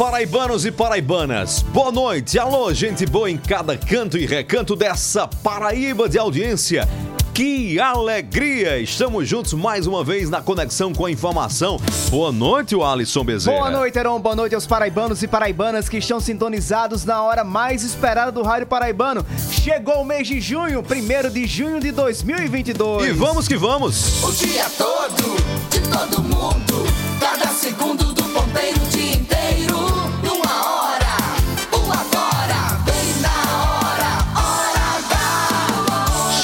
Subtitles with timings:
[0.00, 1.60] Paraibanos e paraibanas.
[1.74, 2.38] Boa noite.
[2.38, 6.88] Alô, gente boa em cada canto e recanto dessa Paraíba de audiência.
[7.34, 8.78] Que alegria!
[8.78, 11.78] Estamos juntos mais uma vez na conexão com a informação.
[12.08, 13.58] Boa noite, o Alisson Bezerra.
[13.58, 14.18] Boa noite, Heron.
[14.18, 18.68] Boa noite aos paraibanos e paraibanas que estão sintonizados na hora mais esperada do Rádio
[18.68, 19.22] Paraibano.
[19.50, 23.06] Chegou o mês de junho, 1 de junho de 2022.
[23.06, 24.24] E vamos que vamos!
[24.24, 25.36] O dia todo,
[25.68, 26.86] de todo mundo,
[27.20, 28.19] cada segundo do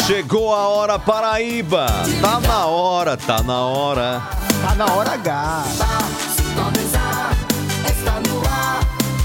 [0.07, 1.89] Chegou a hora Paraíba.
[2.21, 4.23] Tá na hora, tá na hora.
[4.63, 5.65] Tá na hora H.
[6.37, 7.37] Sintonizar,
[7.91, 8.81] está no ar,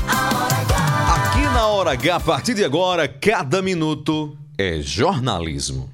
[0.10, 1.14] a hora H.
[1.14, 5.88] Aqui na hora H, a partir de agora, cada minuto é jornalismo.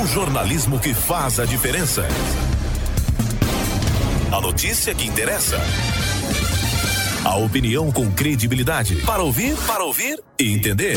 [0.00, 2.06] O jornalismo que faz a diferença.
[4.30, 5.58] A notícia que interessa.
[7.24, 9.02] A opinião com credibilidade.
[9.04, 10.96] Para ouvir, para ouvir e entender.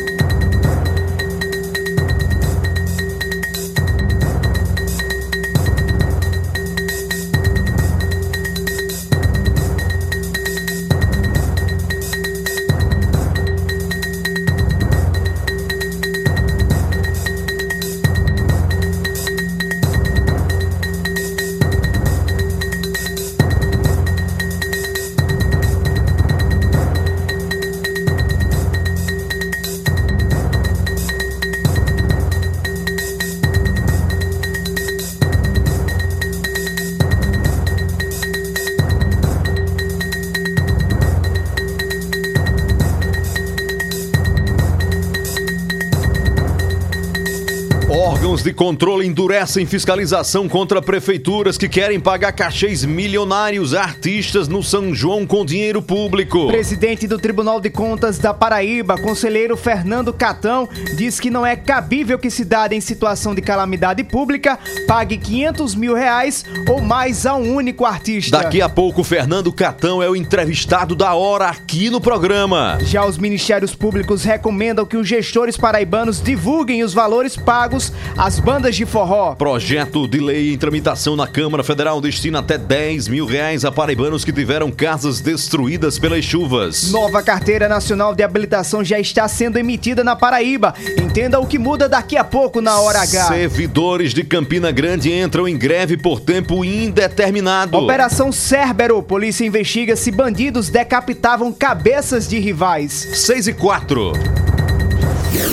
[48.51, 54.93] De controle endurecem fiscalização contra prefeituras que querem pagar cachês milionários a artistas no São
[54.93, 56.47] João com dinheiro público.
[56.47, 60.67] Presidente do Tribunal de Contas da Paraíba, conselheiro Fernando Catão,
[60.97, 65.95] diz que não é cabível que cidade em situação de calamidade pública pague 500 mil
[65.95, 68.37] reais ou mais a um único artista.
[68.37, 72.79] Daqui a pouco, Fernando Catão é o entrevistado da hora aqui no programa.
[72.81, 78.75] Já os ministérios públicos recomendam que os gestores paraibanos divulguem os valores pagos às bandas
[78.75, 79.35] de forró.
[79.35, 84.25] Projeto de lei em tramitação na Câmara Federal destina até 10 mil reais a paraibanos
[84.25, 86.91] que tiveram casas destruídas pelas chuvas.
[86.91, 90.73] Nova carteira nacional de habilitação já está sendo emitida na Paraíba.
[90.99, 93.27] Entenda o que muda daqui a pouco na hora H.
[93.27, 97.77] Servidores de Campina Grande entram em greve por tempo indeterminado.
[97.77, 99.03] Operação Cérbero.
[99.03, 102.91] Polícia investiga se bandidos decapitavam cabeças de rivais.
[102.91, 104.13] 6 e 4.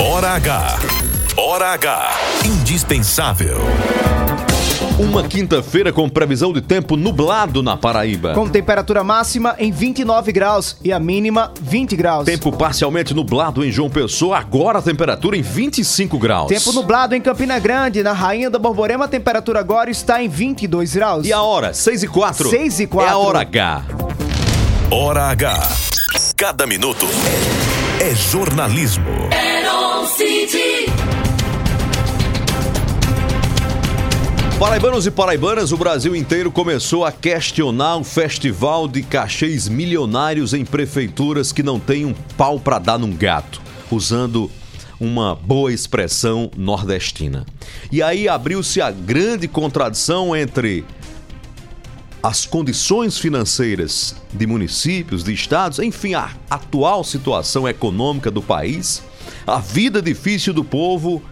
[0.00, 0.97] Hora H.
[1.50, 2.10] Hora H.
[2.44, 3.56] Indispensável.
[4.98, 8.34] Uma quinta-feira com previsão de tempo nublado na Paraíba.
[8.34, 12.26] Com temperatura máxima em 29 graus e a mínima 20 graus.
[12.26, 16.48] Tempo parcialmente nublado em João Pessoa, agora a temperatura em 25 graus.
[16.48, 20.96] Tempo nublado em Campina Grande, na Rainha da Borborema, a temperatura agora está em 22
[20.96, 21.26] graus.
[21.26, 21.72] E a hora?
[21.72, 22.50] 6 e 4.
[22.50, 23.08] 6 e 4.
[23.08, 23.84] É a hora H.
[24.90, 25.68] Hora H.
[26.36, 27.06] Cada minuto
[28.00, 29.30] é jornalismo.
[29.32, 29.78] Heron
[34.58, 40.64] Paraibanos e paraibanas, o Brasil inteiro começou a questionar o festival de cachês milionários em
[40.64, 44.50] prefeituras que não têm um pau pra dar num gato, usando
[44.98, 47.46] uma boa expressão nordestina.
[47.92, 50.84] E aí abriu-se a grande contradição entre
[52.20, 59.04] as condições financeiras de municípios, de estados, enfim, a atual situação econômica do país,
[59.46, 61.22] a vida difícil do povo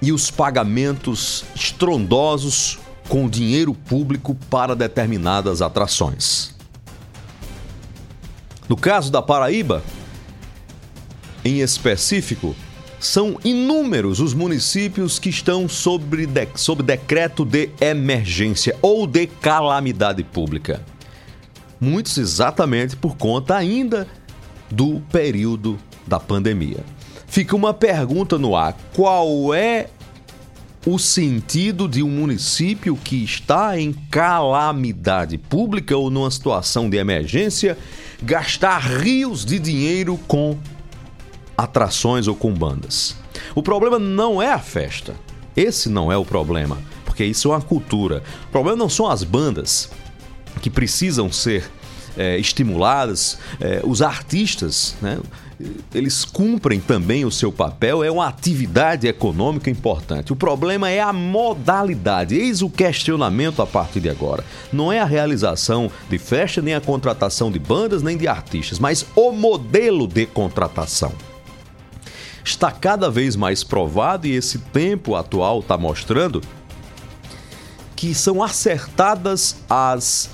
[0.00, 2.78] e os pagamentos estrondosos
[3.08, 6.54] com dinheiro público para determinadas atrações.
[8.68, 9.82] No caso da Paraíba,
[11.44, 12.54] em específico,
[13.00, 20.22] são inúmeros os municípios que estão sob, de, sob decreto de emergência ou de calamidade
[20.22, 20.84] pública.
[21.80, 24.06] Muitos exatamente por conta ainda
[24.70, 26.84] do período da pandemia.
[27.28, 29.88] Fica uma pergunta no ar: qual é
[30.86, 37.76] o sentido de um município que está em calamidade pública ou numa situação de emergência
[38.22, 40.56] gastar rios de dinheiro com
[41.56, 43.16] atrações ou com bandas.
[43.54, 45.14] O problema não é a festa.
[45.56, 48.22] Esse não é o problema, porque isso é uma cultura.
[48.46, 49.90] O problema não são as bandas
[50.62, 51.68] que precisam ser
[52.16, 55.18] é, estimuladas, é, os artistas, né?
[55.92, 60.32] Eles cumprem também o seu papel, é uma atividade econômica importante.
[60.32, 62.36] O problema é a modalidade.
[62.36, 64.44] Eis o questionamento a partir de agora.
[64.72, 69.04] Não é a realização de festa, nem a contratação de bandas, nem de artistas, mas
[69.16, 71.12] o modelo de contratação
[72.44, 76.40] está cada vez mais provado e esse tempo atual está mostrando
[77.94, 80.30] que são acertadas as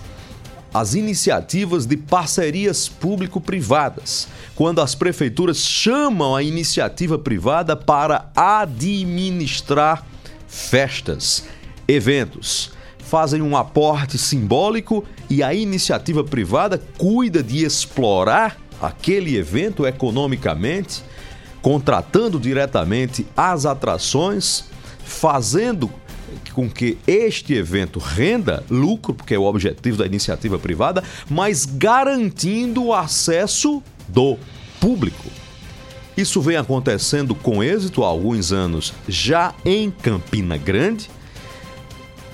[0.74, 10.06] as iniciativas de parcerias público-privadas, quando as prefeituras chamam a iniciativa privada para administrar
[10.46, 11.44] festas,
[11.88, 21.02] eventos, fazem um aporte simbólico e a iniciativa privada cuida de explorar aquele evento economicamente
[21.60, 24.64] contratando diretamente as atrações,
[25.02, 25.90] fazendo
[26.52, 32.84] com que este evento renda lucro, porque é o objetivo da iniciativa privada, mas garantindo
[32.84, 34.38] o acesso do
[34.80, 35.30] público.
[36.16, 41.10] Isso vem acontecendo com êxito há alguns anos já em Campina Grande.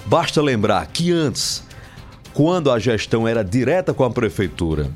[0.04, 1.62] Basta lembrar que antes,
[2.34, 4.90] quando a gestão era direta com a prefeitura,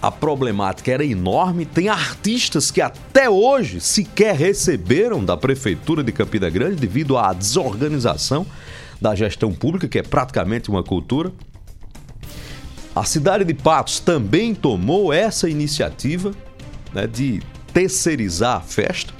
[0.00, 1.64] a problemática era enorme.
[1.64, 8.46] Tem artistas que até hoje sequer receberam da Prefeitura de Campina Grande devido à desorganização
[9.00, 11.32] da gestão pública, que é praticamente uma cultura.
[12.96, 16.32] A cidade de Patos também tomou essa iniciativa
[16.94, 19.12] né, de terceirizar a festa.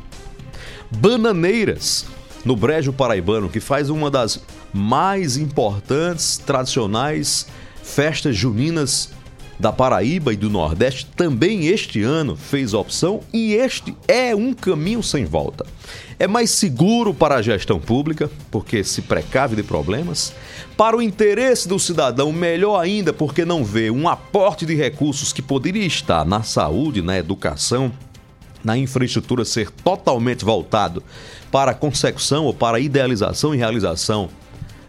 [0.91, 2.07] Bananeiras,
[2.43, 4.41] no Brejo Paraibano, que faz uma das
[4.73, 7.49] mais importantes, tradicionais
[7.83, 9.11] festas juninas
[9.59, 15.03] da Paraíba e do Nordeste também este ano fez opção e este é um caminho
[15.03, 15.65] sem volta.
[16.19, 20.33] É mais seguro para a gestão pública, porque se precave de problemas.
[20.77, 25.43] Para o interesse do cidadão, melhor ainda, porque não vê um aporte de recursos que
[25.43, 27.93] poderia estar na saúde, na educação,
[28.65, 31.03] na infraestrutura ser totalmente voltado
[31.51, 34.29] para a consecução ou para a idealização e realização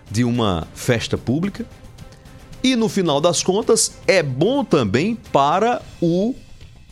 [0.10, 1.66] de uma festa pública.
[2.63, 6.33] E no final das contas, é bom também para o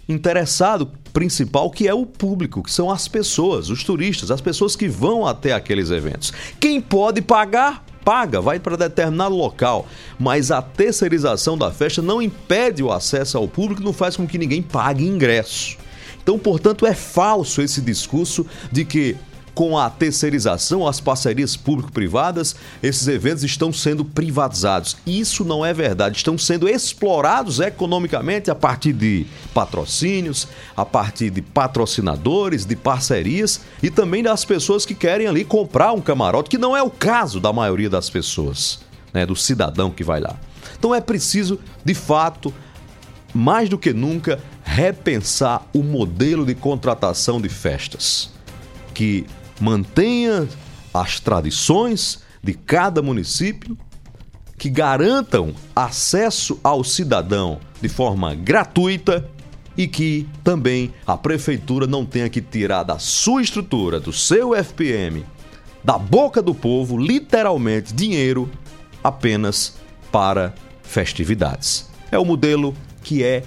[0.07, 4.87] interessado principal, que é o público, que são as pessoas, os turistas, as pessoas que
[4.87, 6.33] vão até aqueles eventos.
[6.59, 9.87] Quem pode pagar, paga, vai para determinado local,
[10.19, 14.37] mas a terceirização da festa não impede o acesso ao público, não faz com que
[14.37, 15.77] ninguém pague ingresso.
[16.21, 19.15] Então, portanto, é falso esse discurso de que
[19.55, 24.97] com a terceirização, as parcerias público-privadas, esses eventos estão sendo privatizados.
[25.07, 26.17] Isso não é verdade.
[26.17, 33.89] Estão sendo explorados economicamente a partir de patrocínios, a partir de patrocinadores, de parcerias e
[33.89, 37.53] também das pessoas que querem ali comprar um camarote, que não é o caso da
[37.53, 38.81] maioria das pessoas,
[39.13, 40.35] né, do cidadão que vai lá.
[40.77, 42.53] Então é preciso, de fato,
[43.33, 48.29] mais do que nunca, repensar o modelo de contratação de festas,
[48.93, 49.25] que
[49.59, 50.47] mantenha
[50.93, 53.77] as tradições de cada município,
[54.57, 59.29] que garantam acesso ao cidadão de forma gratuita
[59.77, 65.25] e que também a prefeitura não tenha que tirar da sua estrutura, do seu FPM,
[65.83, 68.49] da boca do povo, literalmente dinheiro
[69.03, 69.75] apenas
[70.11, 71.89] para festividades.
[72.11, 73.43] É o modelo que é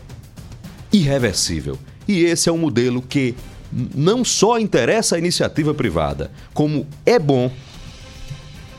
[0.92, 1.78] irreversível.
[2.06, 3.34] E esse é um modelo que
[3.72, 7.50] não só interessa a iniciativa privada, como é bom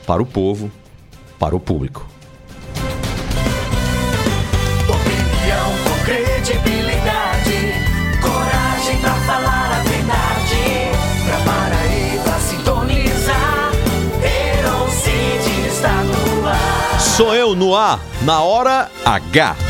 [0.05, 0.71] para o povo,
[1.37, 2.07] para o público.
[4.87, 7.73] Opinião com credibilidade,
[8.21, 10.89] coragem pra falar a verdade.
[11.25, 13.71] Pra Paraíba sintonizar,
[14.23, 16.99] Herocide está no ar.
[16.99, 19.68] Sou eu no ar, na hora H.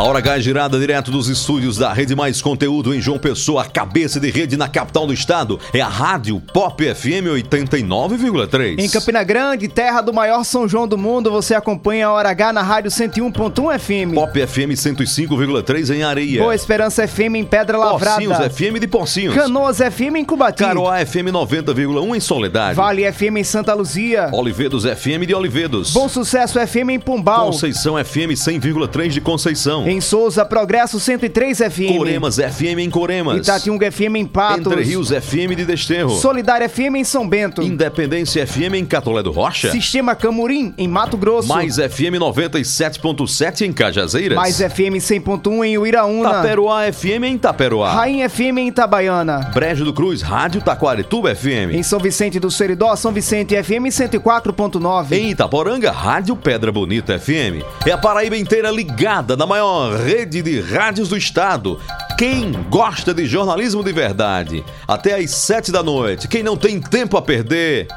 [0.00, 3.66] A Hora H é girada direto dos estúdios da Rede Mais Conteúdo em João Pessoa,
[3.66, 5.60] cabeça de rede na capital do estado.
[5.74, 8.78] É a Rádio Pop FM 89,3.
[8.78, 12.50] Em Campina Grande, terra do maior São João do mundo, você acompanha a Hora H
[12.50, 14.14] na rádio 101.1 FM.
[14.14, 16.40] Pop FM 105,3 em Areia.
[16.40, 18.16] Boa Esperança FM em Pedra Lavrada.
[18.22, 19.34] Pocinhos FM de Pocinhos.
[19.34, 20.62] Canoas FM em Cubati.
[20.62, 22.74] Caroá FM 90,1 em Soledade.
[22.74, 24.30] Vale FM em Santa Luzia.
[24.32, 25.92] Olivedos FM de Olivedos.
[25.92, 27.50] Bom Sucesso FM em Pombal.
[27.50, 29.89] Conceição FM 100,3 de Conceição.
[29.90, 31.96] Em Souza, Progresso 103 FM.
[31.98, 33.38] Coremas FM em Coremas.
[33.38, 34.64] Itatiunga FM em Patos.
[34.72, 36.10] Entre Rios FM de Desterro.
[36.10, 37.60] Solidária FM em São Bento.
[37.60, 39.72] Independência FM em Catolé do Rocha.
[39.72, 41.48] Sistema Camurim em Mato Grosso.
[41.48, 44.36] Mais FM 97.7 em Cajazeiras.
[44.36, 46.34] Mais FM 100.1 em Uiraúna.
[46.34, 47.92] Taperoá FM em Taperoá.
[47.92, 49.50] Rainha FM em Itabaiana.
[49.52, 51.74] Brejo do Cruz, Rádio Taquarituba FM.
[51.74, 55.10] Em São Vicente do Seridó, São Vicente FM 104.9.
[55.10, 57.64] Em Itaporanga, Rádio Pedra Bonita FM.
[57.84, 61.80] É a Paraíba inteira ligada na maior rede de rádios do estado.
[62.18, 66.28] Quem gosta de jornalismo de verdade, até às sete da noite.
[66.28, 67.88] Quem não tem tempo a perder,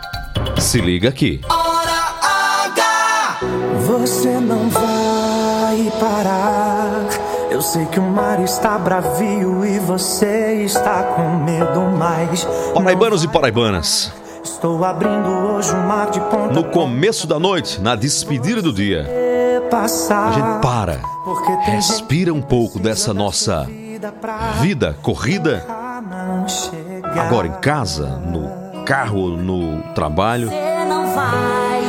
[0.59, 1.41] se liga aqui.
[1.49, 2.15] Hora
[2.71, 3.39] H.
[3.87, 7.07] Você não vai parar.
[7.51, 12.47] Eu sei que o mar está bravio e você está com medo, mas.
[12.73, 14.11] Paraibanos e paraibanas,
[14.43, 19.05] Estou abrindo hoje o mar de ponta no começo da noite, na despedida do dia,
[19.73, 20.27] passar.
[20.27, 21.01] a gente para,
[21.65, 23.67] respira um pouco dessa nossa
[24.61, 25.65] vida corrida,
[27.19, 30.49] agora em casa, no carro, no trabalho.
[30.49, 31.81] Você não vai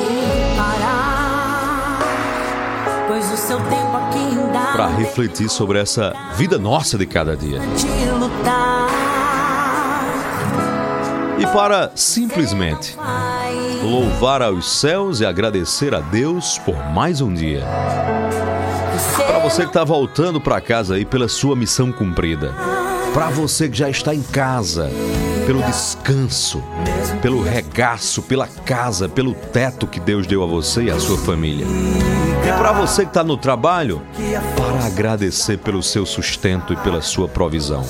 [0.56, 1.98] parar,
[3.06, 7.60] pois o seu tempo aqui ainda para refletir sobre essa vida nossa de cada dia.
[7.60, 8.88] de lutar.
[11.38, 13.33] E para simplesmente Vai,
[13.84, 17.62] louvar aos céus e agradecer a Deus por mais um dia.
[19.26, 22.54] Para você que está voltando para casa aí pela sua missão cumprida.
[23.12, 24.90] Para você que já está em casa,
[25.46, 26.64] pelo descanso,
[27.20, 31.66] pelo regaço, pela casa, pelo teto que Deus deu a você e à sua família.
[31.66, 34.02] E para você que está no trabalho,
[34.56, 37.84] para agradecer pelo seu sustento e pela sua provisão.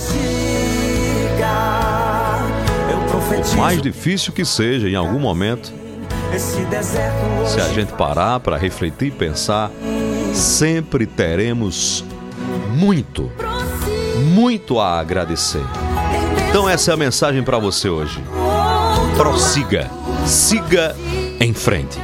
[3.11, 5.73] Profetizo Mais difícil que seja, em algum momento,
[6.39, 9.71] se a gente parar para refletir e pensar,
[10.33, 12.05] sempre teremos
[12.71, 13.31] muito,
[14.33, 15.65] muito a agradecer.
[16.49, 18.23] Então essa é a mensagem para você hoje.
[19.17, 19.91] Prossiga,
[20.27, 20.95] siga
[21.41, 21.99] em frente.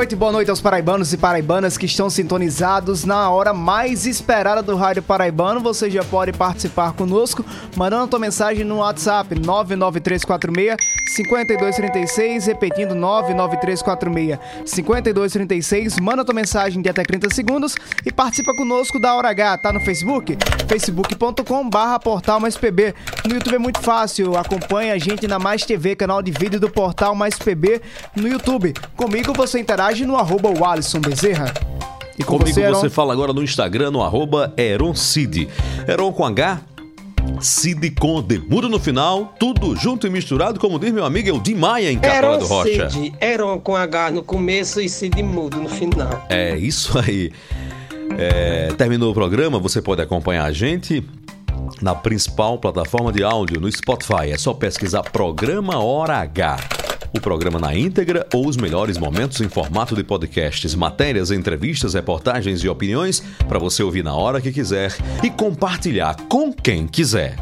[0.00, 4.74] Noite, boa noite aos paraibanos e paraibanas que estão sintonizados na hora mais esperada do
[4.74, 5.60] Rádio Paraibano.
[5.60, 7.44] Você já pode participar conosco,
[7.76, 10.76] mandando tua mensagem no WhatsApp 99346
[11.14, 15.98] 5236, repetindo 99346 5236.
[16.00, 17.74] Manda tua mensagem de até 30 segundos
[18.06, 19.58] e participa conosco da Hora H.
[19.58, 20.38] Tá no Facebook?
[20.66, 22.94] facebook.com barra Portal Mais PB.
[23.26, 26.70] No YouTube é muito fácil, acompanha a gente na Mais TV, canal de vídeo do
[26.70, 27.82] Portal Mais PB
[28.16, 28.72] no YouTube.
[28.96, 31.52] Comigo você interage no arroba o Alisson Bezerra.
[32.18, 32.78] E com Comigo você, Heron?
[32.78, 35.48] você fala agora no Instagram, no arroba Eroncid.
[35.88, 36.60] Eron com H,
[37.40, 41.90] Cid com Demudo no final, tudo junto e misturado, como diz meu amigo Eldi Maia
[41.90, 42.90] em Capela do Rocha.
[42.90, 46.26] Cid, Eron com H no começo e Cid mudo no final.
[46.28, 47.32] É isso aí.
[48.18, 51.02] É, terminou o programa, você pode acompanhar a gente
[51.80, 54.30] na principal plataforma de áudio no Spotify.
[54.30, 56.79] É só pesquisar Programa Hora H.
[57.12, 62.62] O programa na íntegra ou os melhores momentos em formato de podcasts, matérias, entrevistas, reportagens
[62.62, 67.36] e opiniões para você ouvir na hora que quiser e compartilhar com quem quiser.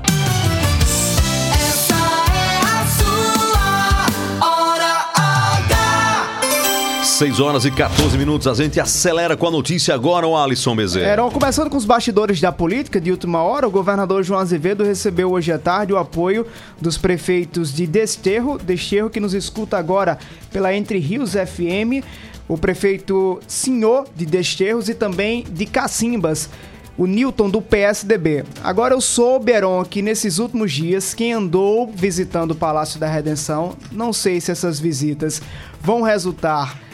[7.19, 11.15] 6 horas e 14 minutos, a gente acelera com a notícia agora, o Alisson Bezerra.
[11.15, 15.33] Heron, começando com os bastidores da política de última hora, o governador João Azevedo recebeu
[15.33, 16.47] hoje à tarde o apoio
[16.81, 20.17] dos prefeitos de Desterro, Desterro que nos escuta agora
[20.53, 22.07] pela Entre Rios FM,
[22.47, 26.49] o prefeito Senhor de Desterros e também de Cacimbas.
[26.97, 28.45] O Newton do PSDB.
[28.63, 33.77] Agora eu soube, Heron, que nesses últimos dias, quem andou visitando o Palácio da Redenção,
[33.91, 35.43] não sei se essas visitas
[35.81, 36.88] vão resultar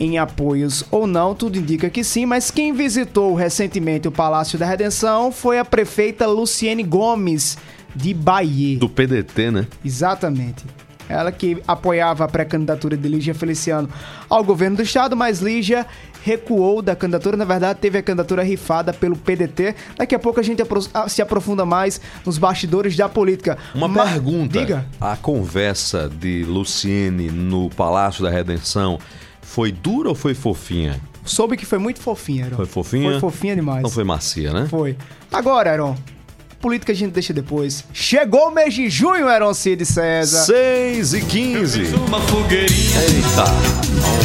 [0.00, 4.66] em apoios ou não, tudo indica que sim, mas quem visitou recentemente o Palácio da
[4.66, 7.58] Redenção foi a prefeita Luciene Gomes,
[7.94, 8.78] de Bahia.
[8.78, 9.66] Do PDT, né?
[9.84, 10.64] Exatamente.
[11.08, 13.88] Ela que apoiava a pré-candidatura de Lígia Feliciano
[14.28, 15.86] ao governo do estado, mas Lígia
[16.22, 17.34] recuou da candidatura.
[17.34, 19.74] Na verdade, teve a candidatura rifada pelo PDT.
[19.96, 20.62] Daqui a pouco a gente
[21.08, 23.56] se aprofunda mais nos bastidores da política.
[23.74, 24.58] Uma Ma- pergunta.
[24.58, 24.84] Diga.
[25.00, 28.98] A conversa de Luciene no Palácio da Redenção
[29.48, 31.00] foi dura ou foi fofinha?
[31.24, 32.56] Soube que foi muito fofinha, Heron.
[32.56, 33.10] Foi fofinha?
[33.12, 33.82] Foi fofinha demais.
[33.82, 34.66] Não foi macia, né?
[34.68, 34.94] Foi.
[35.32, 35.96] Agora, Heron,
[36.60, 37.82] política a gente deixa depois.
[37.92, 40.44] Chegou o mês de junho, Heron Cid César.
[40.44, 41.82] 6 e 15.
[42.06, 43.44] Uma fogueirinha, Eita,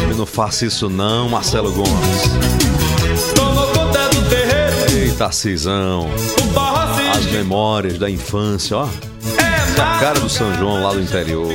[0.03, 3.34] homem, não faça isso não, Marcelo Gomes.
[3.34, 6.10] tomou conta do terreiro, Eita, Cisão.
[6.53, 8.88] barro As memórias da infância, ó.
[8.88, 11.51] é A cara do São João lá do interior.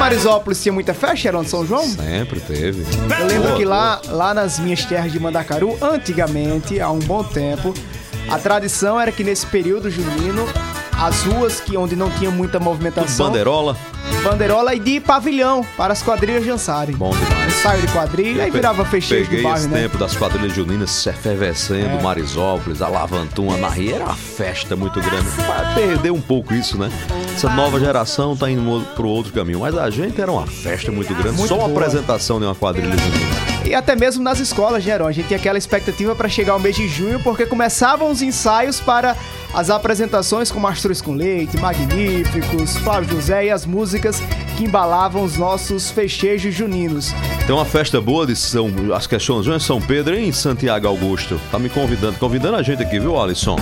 [0.00, 1.86] Marisópolis tinha muita festa, Heron, São João?
[1.86, 2.86] Sempre teve.
[3.20, 3.76] Eu lembro Boa, que boa.
[3.76, 7.74] lá, lá nas minhas terras de Mandacaru, antigamente, há um bom tempo,
[8.30, 10.48] a tradição era que nesse período junino,
[10.98, 13.76] as ruas que onde não tinha muita movimentação, Bandeirola,
[14.24, 16.96] bandeirola e de pavilhão para as quadrilhas dançarem.
[16.96, 17.39] bom demais.
[17.50, 19.82] Ensaio de quadrilha, aí Pe- virava festejo Peguei do bairro, esse né?
[19.82, 22.02] tempo das quadrilhas juninas se efervescendo, É.
[22.02, 25.26] Marisópolis, a Lavantuma, na Ria, era uma festa muito grande.
[25.46, 26.90] Vai perder um pouco isso, né?
[27.34, 31.12] Essa nova geração tá indo pro outro caminho, mas a gente era uma festa muito
[31.14, 31.78] grande, Muito só uma boa.
[31.80, 33.59] apresentação de uma quadrilha junina.
[33.64, 35.06] E até mesmo nas escolas, né, Heron?
[35.06, 38.80] A gente tinha aquela expectativa para chegar ao mês de junho, porque começavam os ensaios
[38.80, 39.16] para
[39.52, 44.22] as apresentações com Mastruz com Leite, Magníficos, Flávio José e as músicas
[44.56, 47.12] que embalavam os nossos festejos juninos.
[47.46, 51.40] Tem uma festa boa de São, as questões de São Pedro em Santiago Augusto.
[51.50, 53.56] Tá me convidando, convidando a gente aqui, viu, Alisson?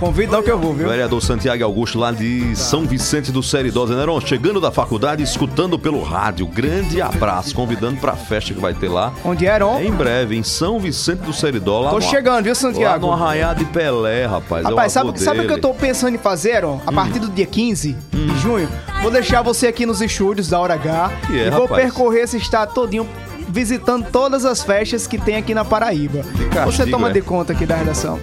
[0.00, 0.88] Convido não que eu vou, viu?
[0.88, 6.02] Vereador Santiago Augusto, lá de São Vicente do Seridó, Zeneron, chegando da faculdade, escutando pelo
[6.02, 6.46] rádio.
[6.46, 9.12] Grande abraço, convidando pra festa que vai ter lá.
[9.24, 9.80] Onde é, Heron?
[9.80, 13.06] Em breve, em São Vicente do Seridó, lá Tô no, chegando, viu, lá Santiago?
[13.06, 14.64] no Arraiá de Pelé, rapaz.
[14.64, 16.80] é o Rapaz, sabe, avô sabe o que eu tô pensando em fazer, Heron?
[16.86, 18.68] A partir do dia 15 de junho,
[19.02, 21.82] vou deixar você aqui nos estúdios da Hora H Que é, e vou rapaz?
[21.82, 23.08] percorrer esse estado todinho
[23.48, 26.20] visitando todas as festas que tem aqui na Paraíba.
[26.52, 27.12] castigo, você toma é?
[27.12, 28.20] de conta aqui da redação.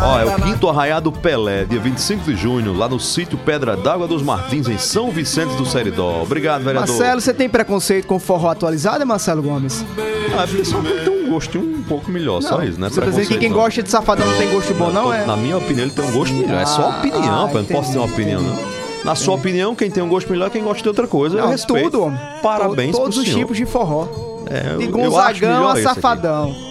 [0.00, 3.76] Ó, é o quinto Arraiá do Pelé, dia 25 de junho, lá no sítio Pedra
[3.76, 6.22] d'Água dos Martins, em São Vicente do Seridó.
[6.22, 6.88] Obrigado, vereador.
[6.96, 9.84] Marcelo, você tem preconceito com forró atualizado, é Marcelo Gomes?
[10.38, 12.88] Ah, é porque só tem um gostinho um pouco melhor, só isso, né?
[12.88, 13.56] Você tá dizendo que quem não.
[13.56, 15.26] gosta de safadão não tem gosto bom, não é?
[15.26, 16.60] Na minha opinião, ele tem um gosto melhor.
[16.60, 17.58] É só Ah, opinião, ah, pô.
[17.58, 18.78] Eu não posso ter uma opinião, não.
[19.04, 21.38] Na sua opinião, quem tem um gosto melhor é quem gosta de outra coisa.
[21.38, 21.90] eu Não, respeito.
[21.90, 22.20] tudo, homem.
[22.42, 24.06] Parabéns To- Todos os tipos de forró.
[24.50, 26.67] É, eu- De eu Gonzagão melhor a safadão.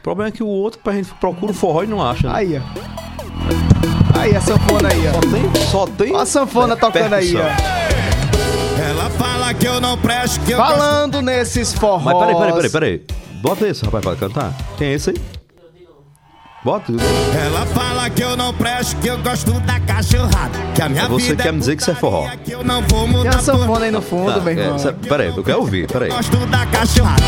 [0.00, 2.28] O problema é que o outro, a gente procura o forró e não acha.
[2.28, 2.34] Né?
[2.34, 4.18] Aí, ó.
[4.18, 5.20] Aí, a sanfona aí, Só ó.
[5.20, 8.80] tem, só tem Ó a sanfona tocando aí, ó.
[8.82, 12.04] Ela fala que eu não presto, que eu Falando nesses forrós.
[12.04, 13.06] Mas peraí, peraí, peraí, peraí.
[13.42, 14.52] Bota esse rapaz pra cantar.
[14.76, 15.37] Quem é esse aí?
[16.68, 16.92] Bota.
[16.92, 20.58] Ela fala que eu não presto, que eu gosto da cachorrada.
[20.74, 22.28] Que a minha Você vida quer me dizer que isso é forró?
[22.44, 24.74] Que eu não vou Tem mudar a sanfona aí no fundo, Tá, meu irmão.
[24.74, 26.10] é, cê- peraí, eu quero ouvir, peraí.
[26.10, 27.22] Gosto da cachorrada.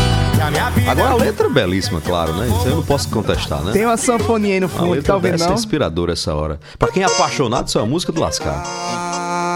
[0.87, 2.49] Agora a letra é belíssima, claro, né?
[2.49, 3.71] Isso eu não posso contestar, né?
[3.71, 5.55] Tem uma sanfoninha aí no fundo, letra tá ouvindo dessa é não?
[5.55, 6.59] inspiradora essa hora.
[6.77, 8.61] Pra quem é apaixonado, isso é uma música do lascar.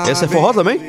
[0.09, 0.79] Essa é forró também?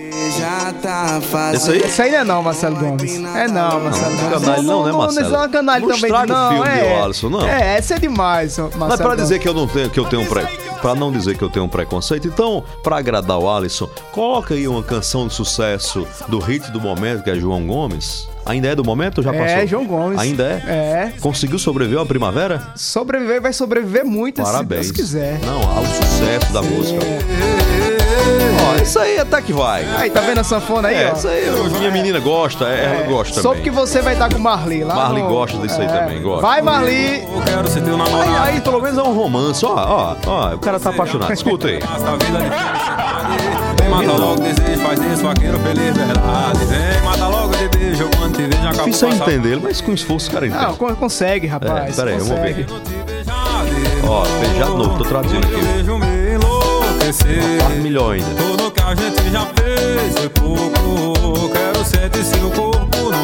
[1.54, 1.78] Esse aí?
[1.78, 3.14] Esse aí não é não, Marcelo Gomes.
[3.14, 4.44] É não, Marcelo Não, Gomes.
[4.44, 5.30] canalha não, né, Marcelo?
[5.30, 6.50] Não é canalha Não também, estraga o não.
[6.64, 7.48] filme, é, Alisson, não.
[7.48, 10.04] É, essa é demais, Marcelo Não é pra dizer que eu não tenho que eu
[10.06, 10.46] tenho um pre...
[10.82, 12.28] para não dizer que eu tenho um preconceito.
[12.28, 17.22] Então, pra agradar o Alisson, coloca aí uma canção de sucesso do hit do momento,
[17.22, 18.28] que é João Gomes.
[18.44, 19.46] Ainda é do momento ou já passou?
[19.46, 20.20] É, João Gomes.
[20.20, 20.70] Ainda é?
[20.70, 21.12] É.
[21.20, 22.62] Conseguiu sobreviver à primavera?
[22.76, 24.86] Sobreviver, vai sobreviver muito, Parabéns.
[24.86, 25.40] se Deus quiser.
[25.40, 27.00] Não, ao sucesso da música.
[28.70, 29.84] Ó, isso aí até que vai.
[29.96, 31.16] Aí, tá vendo a sanfona aí, É, ó?
[31.16, 33.62] isso aí, eu- minha menina gosta, é, eu gosto Soube também.
[33.64, 35.90] que você vai estar com o Marli lá Marli no- gosta disso aí É.
[35.90, 36.42] também, gosta.
[36.42, 37.22] Vai, Marli!
[37.24, 38.36] Eu quero ser teu Aí, namorado.
[38.44, 41.32] aí, pelo menos é um romance, ó, ó, ó, o cara tá apaixonado.
[41.32, 41.76] Escuta aí.
[41.82, 43.06] A vida de felicidade.
[43.80, 46.64] Vem mata logo desejo, faz isso, vaqueiro feliz, verdade.
[46.66, 49.92] Vem, mata logo de beijo, quando te vejo, acabou Difícil é passar- entender, mas com
[49.92, 51.98] esforço o cara Não, con- consegue, rapaz.
[51.98, 52.62] É, peraí, vamos consegue.
[52.62, 52.66] ver.
[52.70, 56.25] Eu te beijar de Ó, beijar de novo, tô traduzindo aqui.
[57.06, 58.26] Tá melhor ainda.
[58.34, 61.48] Tudo que a gente já fez foi pouco.
[61.50, 63.15] Quero sentir seu corpo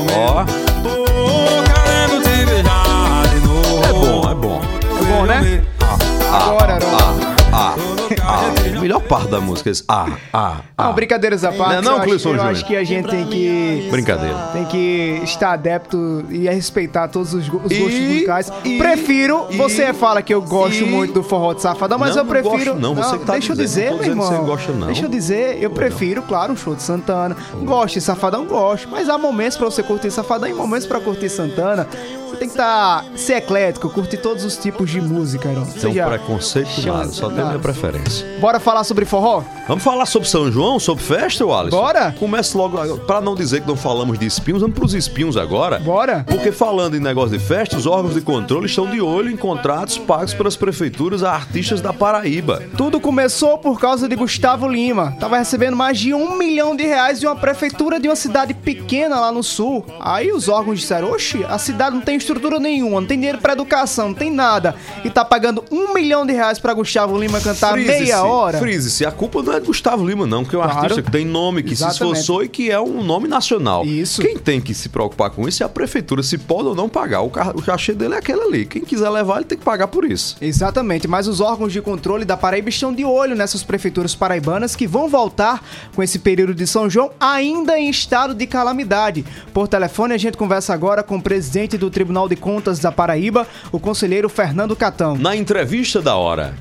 [9.13, 9.85] parte da música é esse.
[9.87, 10.85] Ah, ah, ah.
[10.85, 11.73] Não, brincadeiras à parte.
[11.73, 13.89] Não é não, eu, acho, eu acho que a gente tem que.
[13.91, 14.35] Brincadeira.
[14.55, 18.53] Tem que estar adepto e respeitar todos os, go- os E- gostos musicais.
[18.65, 19.47] e- prefiro.
[19.51, 22.25] e- você fala que eu gosto e- muito do forró de safadão, mas Não, eu
[22.25, 22.73] não prefiro.
[22.73, 24.27] gosto não, você que tá deixa eu dizer, não tô meu irmão.
[24.27, 24.87] você gosta, não.
[24.87, 27.37] Deixa eu dizer, eu prefiro, claro, um show de Santana.
[27.65, 28.89] Gosto de safadão, gosto.
[28.91, 31.87] Mas há momentos pra você curtir safadão e momentos pra curtir Santana.
[32.33, 35.61] Você tem que tá, ser eclético, curtir todos os tipos de música, Heron.
[35.61, 38.27] Um Seja- preconceito nada, só tem minha preferência.
[38.41, 39.43] Bora falar sobre forró?
[39.69, 41.71] Vamos falar sobre São João, sobre festa, Wallace?
[41.71, 42.15] Bora.
[42.19, 45.79] Começa logo, pra não dizer que não falamos de espinhos, vamos pros espinhos agora.
[45.79, 46.25] Bora.
[46.27, 49.99] Porque falando em negócio de festa, os órgãos de controle estão de olho em contratos
[49.99, 52.63] pagos pelas prefeituras a artistas da Paraíba.
[52.79, 55.15] Tudo começou por causa de Gustavo Lima.
[55.21, 59.21] Tava recebendo mais de um milhão de reais de uma prefeitura de uma cidade pequena
[59.21, 59.85] lá no sul.
[60.01, 63.53] Aí os órgãos disseram: Oxi, a cidade não tem estrutura nenhuma, não tem dinheiro pra
[63.53, 64.75] educação, não tem nada.
[65.05, 68.59] E tá pagando um milhão de reais pra Gustavo Lima cantar meia hora.
[68.59, 70.79] Frise-se, a culpa não é de Gustavo Lima, não, que é um Claro.
[70.79, 72.19] artista que tem nome, que se Exatamente.
[72.19, 73.85] esforçou e que é um nome nacional.
[73.85, 74.23] Isso.
[74.23, 77.21] Quem tem que se preocupar com isso é a prefeitura, se pode ou não pagar.
[77.23, 78.67] O, ca- o cachê dele é aquele ali.
[78.67, 80.37] Quem quiser levar, ele tem que pagar por isso.
[80.41, 84.87] Exatamente, mas os órgãos de controle da Paraíba estão de olho nessas prefeituras paraibanas que
[84.87, 85.63] vão voltar
[85.95, 89.25] com esse período de São João ainda em estado de calamidade.
[89.53, 93.47] Por telefone, a gente conversa agora com o presidente do Tribunal de Contas da Paraíba,
[93.73, 95.17] o conselheiro Fernando Catão.
[95.17, 96.55] Na entrevista da hora.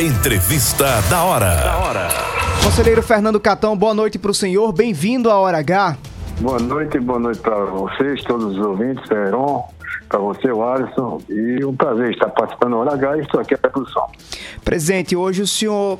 [0.00, 2.08] Entrevista da hora.
[2.64, 5.98] Conselheiro Fernando Catão, boa noite para o senhor, bem-vindo à Hora H.
[6.40, 9.64] Boa noite, boa noite para vocês, todos os ouvintes, Heron,
[10.08, 13.54] para você, o Alisson, e um prazer estar participando do Hora H e estou aqui
[13.54, 14.06] à produção.
[14.64, 15.98] Presidente, hoje o senhor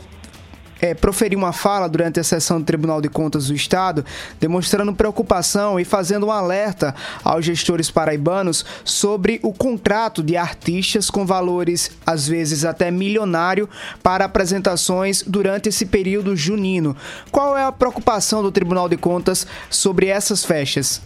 [0.83, 4.05] é, proferiu uma fala durante a sessão do Tribunal de Contas do Estado,
[4.41, 6.93] demonstrando preocupação e fazendo um alerta
[7.23, 13.69] aos gestores paraibanos sobre o contrato de artistas com valores, às vezes até milionário,
[14.03, 16.97] para apresentações durante esse período junino.
[17.31, 21.01] Qual é a preocupação do Tribunal de Contas sobre essas festas?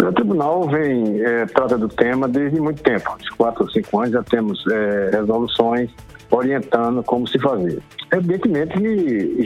[0.00, 4.12] O tribunal vem, eh, trata do tema desde muito tempo, uns quatro ou cinco anos
[4.12, 5.90] já temos eh, resoluções
[6.30, 7.82] orientando como se fazer.
[8.12, 8.78] Evidentemente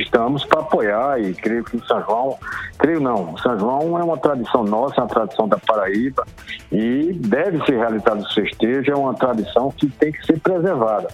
[0.00, 2.38] estamos para apoiar e creio que o São João,
[2.78, 6.24] creio não, o São João é uma tradição nossa, é uma tradição da Paraíba
[6.70, 11.08] e deve ser realizado o festejo, é uma tradição que tem que ser preservada.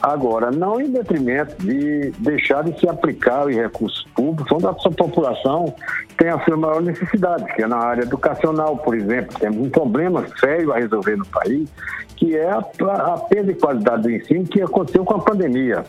[0.00, 4.92] Agora, não em detrimento de deixar de se aplicar os recursos públicos, onde a sua
[4.92, 5.74] população
[6.16, 9.36] tem a sua maior necessidade, que é na área educacional, por exemplo.
[9.38, 11.68] Temos um problema sério a resolver no país,
[12.16, 15.84] que é a, a perda de qualidade do ensino que aconteceu com a pandemia.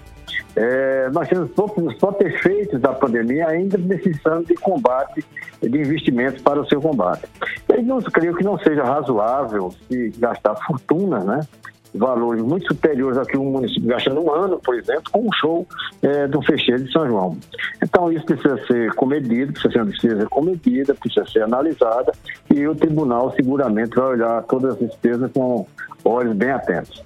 [0.55, 5.23] É, nós temos poucos efeitos da pandemia ainda precisando de combate,
[5.61, 7.25] de investimentos para o seu combate.
[7.67, 11.41] Eu não creio que não seja razoável se gastar fortunas, né?
[11.93, 15.67] Valores muito superiores ao que o município gasta no ano, por exemplo, com um show
[16.01, 17.37] é, do fecheiro de São João.
[17.81, 22.11] Então, isso precisa ser comedido, precisa ser uma despesa comedida, precisa ser analisada
[22.53, 25.65] e o tribunal seguramente vai olhar todas as despesas com
[26.03, 27.03] olhos bem atentos.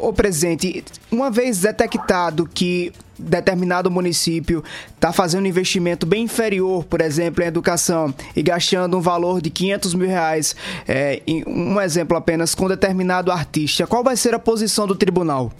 [0.00, 4.62] Ô presidente, uma vez detectado que determinado município
[4.94, 9.50] está fazendo um investimento bem inferior, por exemplo, em educação, e gastando um valor de
[9.50, 10.54] 500 mil reais,
[10.88, 15.52] é, um exemplo apenas, com determinado artista, qual vai ser a posição do tribunal?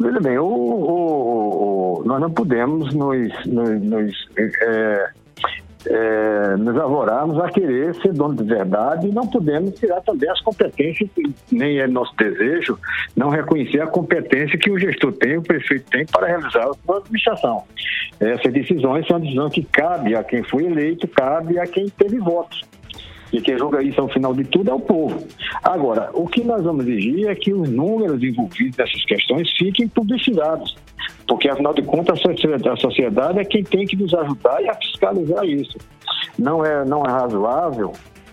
[0.00, 5.10] Veja bem, o, o- o- nós não podemos nos, nos, nos, é,
[5.90, 10.40] é, nos arvorarmos a querer ser dono de verdade e não podemos tirar também as
[10.42, 11.08] competências,
[11.50, 12.78] nem é nosso desejo,
[13.16, 16.98] não reconhecer a competência que o gestor tem, o prefeito tem para realizar a sua
[16.98, 17.64] administração.
[18.20, 22.62] Essas decisões são decisões que cabe a quem foi eleito, cabe a quem teve votos.
[23.32, 25.22] E quem julga isso ao final de tudo é o povo.
[25.62, 30.76] Agora, o que nós vamos exigir é que os números envolvidos nessas questões fiquem publicizados.
[31.26, 35.44] Porque, afinal de contas, a sociedade- é quem tem que nos ajudar e a fiscalizar
[35.44, 35.76] isso.
[36.38, 37.92] Não é, não é razoável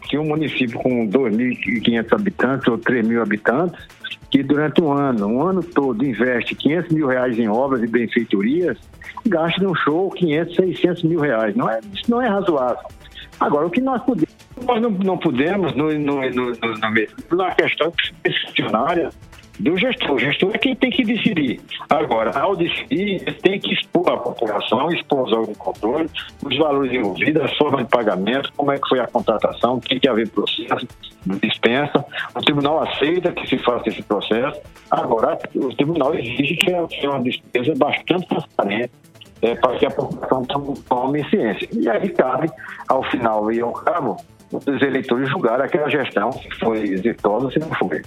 [0.09, 3.85] que um município com 2.500 habitantes ou 3 mil habitantes,
[4.29, 8.77] que durante um ano, um ano todo, investe 500 mil reais em obras e benfeitorias,
[9.25, 11.55] gaste num show 500, 600 mil reais.
[11.55, 12.85] Não é, isso não é razoável.
[13.39, 17.91] Agora, o que nós podemos, nós não, não podemos, no, no, no, no, na questão
[18.23, 19.09] discricionária
[19.59, 20.15] do gestor.
[20.15, 21.61] O gestor é quem tem que decidir.
[21.89, 26.09] Agora, ao decidir, ele tem que expor a população, expor os órgãos de controle,
[26.43, 30.07] os valores envolvidos, a forma de pagamento, como é que foi a contratação, tem que
[30.07, 30.87] haver processo
[31.41, 32.05] dispensa.
[32.35, 34.59] O tribunal aceita que se faça esse processo.
[34.91, 38.91] Agora, o tribunal exige que seja uma despesa bastante transparente
[39.45, 41.67] é, para que a população tome- ciência.
[41.71, 42.49] E aí cabe,
[42.87, 44.17] ao final e ao cabo,
[44.51, 48.01] os eleitores julgar aquela gestão se foi exitosa ou se não foi.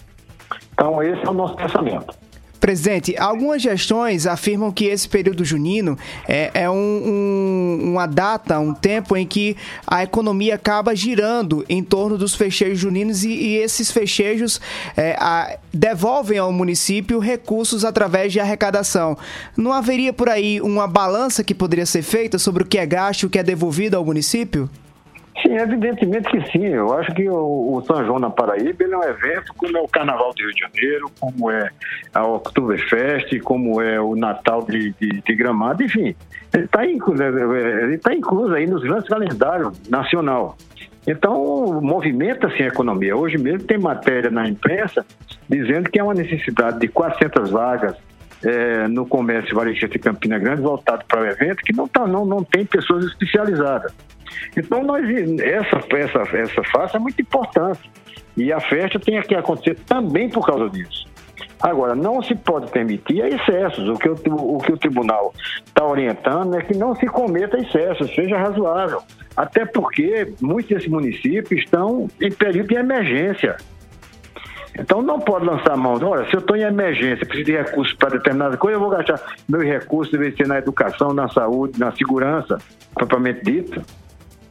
[0.73, 2.15] Então, esse é o nosso pensamento.
[2.59, 8.75] Presidente, algumas gestões afirmam que esse período junino é, é um- um- uma data, um
[8.75, 13.91] tempo em que a economia acaba girando em torno dos fecheiros juninos e, e esses
[13.93, 14.61] fecheiros
[14.97, 19.17] é, a- devolvem ao município recursos através de arrecadação.
[19.57, 23.23] Não haveria por aí uma balança que poderia ser feita sobre o que é gasto
[23.23, 24.69] e o que é devolvido ao município?
[25.43, 26.67] Sim, evidentemente que sim.
[26.67, 29.89] Eu acho que o, o São João na Paraíba é um evento como é o
[29.89, 31.71] Carnaval do Rio de Janeiro, como é
[32.15, 36.15] a Oktoberfest, como é o Natal de, de, de Gramado, enfim.
[36.53, 40.57] Ele está incluso, ele tá incluso aí nos grandes calendários nacional.
[41.07, 43.17] Então, movimenta-se a economia.
[43.17, 45.07] Hoje mesmo tem matéria na imprensa
[45.49, 47.97] dizendo que há uma necessidade de 400 vagas
[48.45, 52.25] eh, no comércio varejista de Campina Grande voltado para o evento, que não, tá, não,
[52.25, 53.93] não tem pessoas especializadas.
[54.57, 55.05] Então, nós,
[55.41, 57.91] essa, essa, essa fase é muito importante.
[58.37, 61.09] E a festa tem que acontecer também por causa disso.
[61.61, 63.89] Agora, não se pode permitir excessos.
[63.89, 68.15] O que o, o, que o tribunal está orientando é que não se cometa excessos,
[68.15, 69.03] seja razoável.
[69.37, 73.57] Até porque muitos desses municípios estão em período de emergência.
[74.79, 75.99] Então não pode lançar a mão.
[76.03, 79.21] Olha, se eu estou em emergência, preciso de recursos para determinada coisa, eu vou gastar
[79.49, 82.59] meus recursos, deve ser na educação, na saúde, na segurança,
[82.95, 83.83] propriamente dito.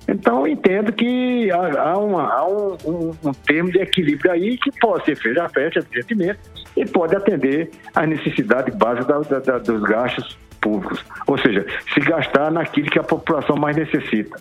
[0.07, 4.57] Então, eu entendo que há, há, uma, há um, um, um, termo de equilíbrio aí
[4.57, 6.39] que pode ser feito a festa, evidentemente,
[6.77, 11.03] e pode atender às necessidades básicas da, da, dos gastos públicos.
[11.27, 14.39] Ou seja, se gastar naquilo que a população mais necessita.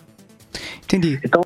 [0.83, 1.19] Entendi.
[1.23, 1.41] Então,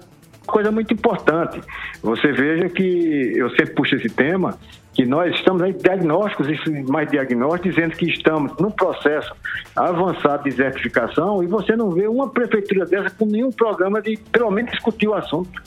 [0.51, 1.61] coisa muito importante.
[2.03, 4.57] Você veja que eu sempre puxo esse tema,
[4.93, 6.47] que nós estamos em diagnósticos,
[6.89, 9.33] mais diagnósticos, dizendo que estamos num processo
[9.75, 14.51] avançado de desertificação e você não vê uma prefeitura dessa com nenhum programa de, pelo
[14.51, 15.61] menos, discutir o assunto.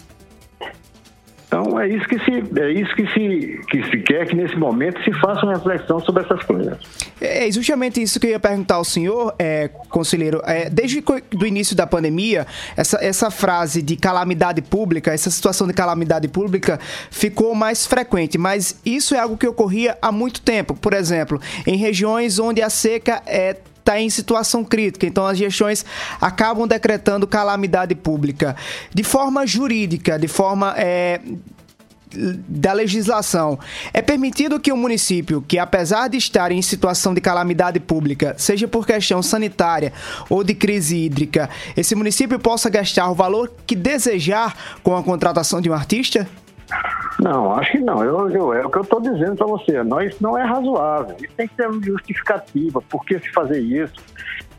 [1.55, 5.01] Então é isso que se é isso que se que se quer que nesse momento
[5.05, 6.77] se faça uma reflexão sobre essas coisas.
[7.21, 10.43] É justamente isso que eu ia perguntar ao senhor, é, conselheiro.
[10.45, 12.45] É, desde o início da pandemia,
[12.77, 18.81] essa, essa frase de calamidade pública, essa situação de calamidade pública ficou mais frequente, mas
[18.85, 20.75] isso é algo que ocorria há muito tempo.
[20.75, 25.07] Por exemplo, em regiões onde a seca é está em situação crítica.
[25.07, 25.85] Então, as gestões
[26.21, 28.57] acabam decretando calamidade pública.
[28.93, 30.75] De forma jurídica, de forma.
[30.77, 31.21] É,
[32.17, 33.59] da legislação.
[33.93, 38.69] É permitido que o município, que apesar de estar em situação de calamidade pública, seja
[38.69, 39.93] por questão sanitária
[40.31, 45.61] ou de crise hídrica, esse município possa gastar o valor que desejar com a contratação
[45.61, 46.29] de um artista?
[47.25, 48.05] Não, acho que não.
[48.05, 49.73] Eu, eu, é o que eu estou dizendo para você.
[50.07, 51.17] Isso não é razoável.
[51.19, 52.83] Isso tem que ter uma justificativa.
[52.83, 53.95] Por que se fazer isso?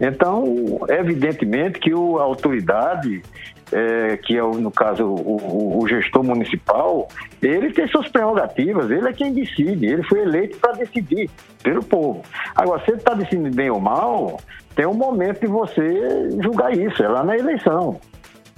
[0.02, 3.22] Então, evidentemente que o, a autoridade,
[3.72, 7.08] é, que é, o, no caso, o, o, gestor municipal,
[7.40, 9.86] ele tem suas prerrogativas, ele é quem decide.
[9.86, 11.30] Ele foi eleito para decidir
[11.62, 12.24] pelo povo.
[12.56, 14.40] Agora, se ele está decidindo bem ou mal,
[14.76, 17.04] tem um momento de você julgar isso.
[17.04, 18.00] É lá na eleição.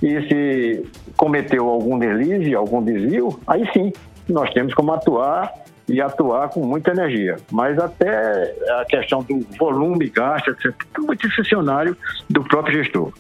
[0.02, 3.92] E se cometeu algum deslize, algum desvio, aí sim,
[4.30, 5.52] nós temos como atuar
[5.88, 7.38] e atuar com muita energia.
[7.52, 11.96] Mas até a questão do volume gasto, etc., muito discricionário
[12.30, 13.12] do próprio gestor.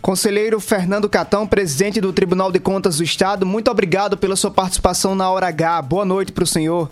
[0.00, 5.14] Conselheiro Fernando Catão, presidente do Tribunal de Contas do Estado, muito obrigado pela sua participação
[5.14, 5.82] na Hora H.
[5.82, 6.90] Boa noite para o senhor.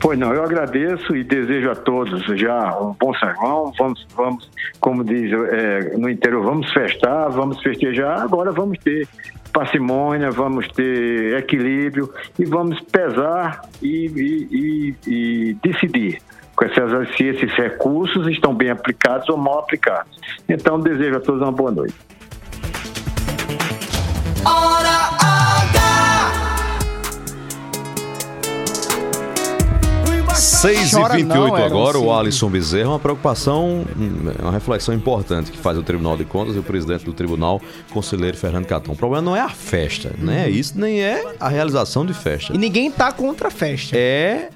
[0.00, 3.72] Pois não, eu agradeço e desejo a todos já um bom sermão.
[3.76, 8.22] Vamos, vamos como diz é, no interior, vamos festar, vamos festejar.
[8.22, 9.08] Agora vamos ter
[9.52, 16.22] parcimônia, vamos ter equilíbrio e vamos pesar e, e, e, e decidir
[17.16, 20.18] se esses recursos estão bem aplicados ou mal aplicados.
[20.48, 21.94] Então, desejo a todos uma boa noite.
[30.38, 36.16] 6h28 agora, o Alisson Bezerra, uma preocupação, hum, uma reflexão importante que faz o Tribunal
[36.16, 38.94] de Contas e o presidente do tribunal, conselheiro Fernando Catão.
[38.94, 40.44] O problema não é a festa, né?
[40.44, 40.50] Uhum.
[40.50, 42.54] Isso nem é a realização de festa.
[42.54, 43.96] E ninguém tá contra a festa.
[43.96, 44.50] É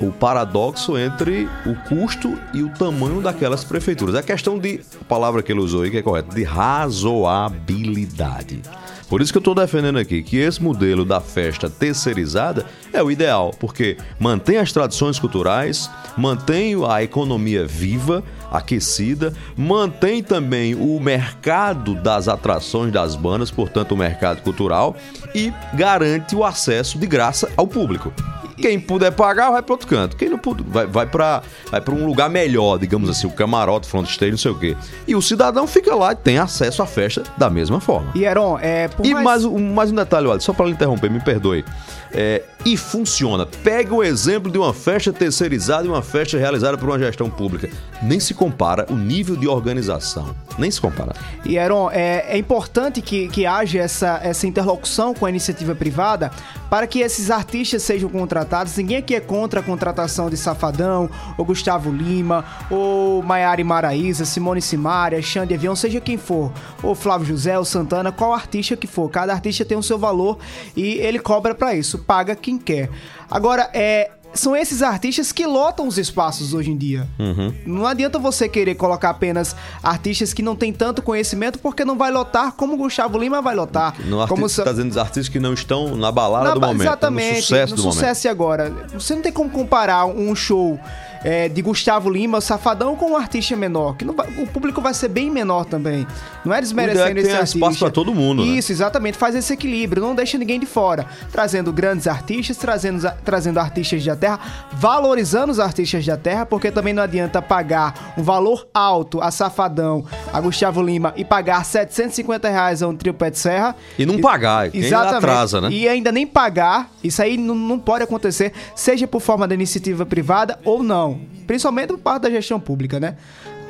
[0.00, 4.14] o paradoxo entre o custo e o tamanho daquelas prefeituras.
[4.14, 8.62] A questão de, a palavra que ele usou aí que é correta, de razoabilidade.
[9.10, 13.10] Por isso que eu estou defendendo aqui que esse modelo da festa terceirizada é o
[13.10, 18.22] ideal, porque mantém as tradições culturais, mantém a economia viva,
[18.52, 24.96] aquecida, mantém também o mercado das atrações das bandas, portanto o mercado cultural,
[25.34, 28.12] e garante o acesso de graça ao público.
[28.60, 30.16] Quem puder pagar, vai para outro canto.
[30.16, 34.08] Quem não puder, vai, vai para vai um lugar melhor, digamos assim, o camarote, front
[34.08, 34.76] stage, não sei o quê.
[35.06, 38.12] E o cidadão fica lá e tem acesso à festa da mesma forma.
[38.14, 38.88] E Heron, é.
[39.02, 39.24] e mais...
[39.24, 41.64] mais, um, mais um detalhe, olha, só para lhe interromper, me perdoe.
[42.12, 43.46] É, e funciona.
[43.46, 47.70] Pega o exemplo de uma festa terceirizada e uma festa realizada por uma gestão pública.
[48.02, 50.34] Nem se compara o nível de organização.
[50.58, 51.14] Nem se compara.
[51.44, 56.30] E, Aaron, é, é importante que, que haja essa, essa interlocução com a iniciativa privada
[56.70, 58.76] para que esses artistas sejam contratados.
[58.76, 64.62] Ninguém aqui é contra a contratação de Safadão, ou Gustavo Lima, ou Maiara Maraíza, Simone
[64.62, 66.52] Simaria, Xande Avião, seja quem for,
[66.82, 69.10] ou Flávio José, ou Santana, qual artista que for.
[69.10, 70.38] Cada artista tem o seu valor
[70.76, 72.88] e ele cobra para isso, paga quem quer.
[73.28, 77.08] Agora, é, são esses artistas que lotam os espaços hoje em dia.
[77.18, 77.52] Uhum.
[77.66, 82.10] Não adianta você querer colocar apenas artistas que não têm tanto conhecimento, porque não vai
[82.10, 83.94] lotar como o Gustavo Lima vai lotar.
[84.04, 86.82] No como artista, tá dizendo dos artistas que não estão na balada na do momento,
[86.82, 88.72] Exatamente, no sucesso no do sucesso e agora.
[88.92, 90.78] Você não tem como comparar um show
[91.24, 93.96] é, de Gustavo Lima, o Safadão, com um artista menor.
[93.96, 96.06] Que vai- o público vai ser bem menor também.
[96.44, 97.58] Não é desmerecendo esse artista.
[97.58, 98.52] espaço pra todo mundo, né?
[98.52, 99.18] Isso, exatamente.
[99.18, 100.02] Faz esse equilíbrio.
[100.02, 101.06] Não deixa ninguém de fora.
[101.30, 104.40] Trazendo grandes artistas, trazendo, trazendo artistas da terra,
[104.72, 110.04] valorizando os artistas da terra, porque também não adianta pagar um valor alto a Safadão,
[110.32, 113.76] a Gustavo Lima e pagar 750 reais a um trio pé de serra.
[113.98, 115.68] E não pagar, ainda atrasa, né?
[115.70, 120.06] E ainda nem pagar, isso aí não, não pode acontecer, seja por forma da iniciativa
[120.06, 121.09] privada ou não.
[121.46, 123.16] Principalmente por parte da gestão pública, né?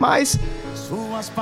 [0.00, 0.40] Mas.
[0.88, 0.94] Deixa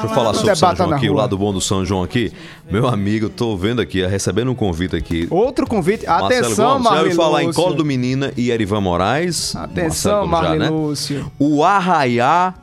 [0.02, 2.32] eu falar sobre São Debata João aqui, o lado bom do São João aqui.
[2.68, 5.28] Meu amigo, tô vendo aqui, recebendo um convite aqui.
[5.30, 6.04] Outro convite.
[6.04, 7.52] Marcelo Atenção, Gomes, ouviu Marlene falar em.
[7.52, 9.54] Colo do Menina e Erivan Moraes.
[9.54, 11.24] Atenção, Marcelo Gomes já, né?
[11.38, 12.54] O Arraiá.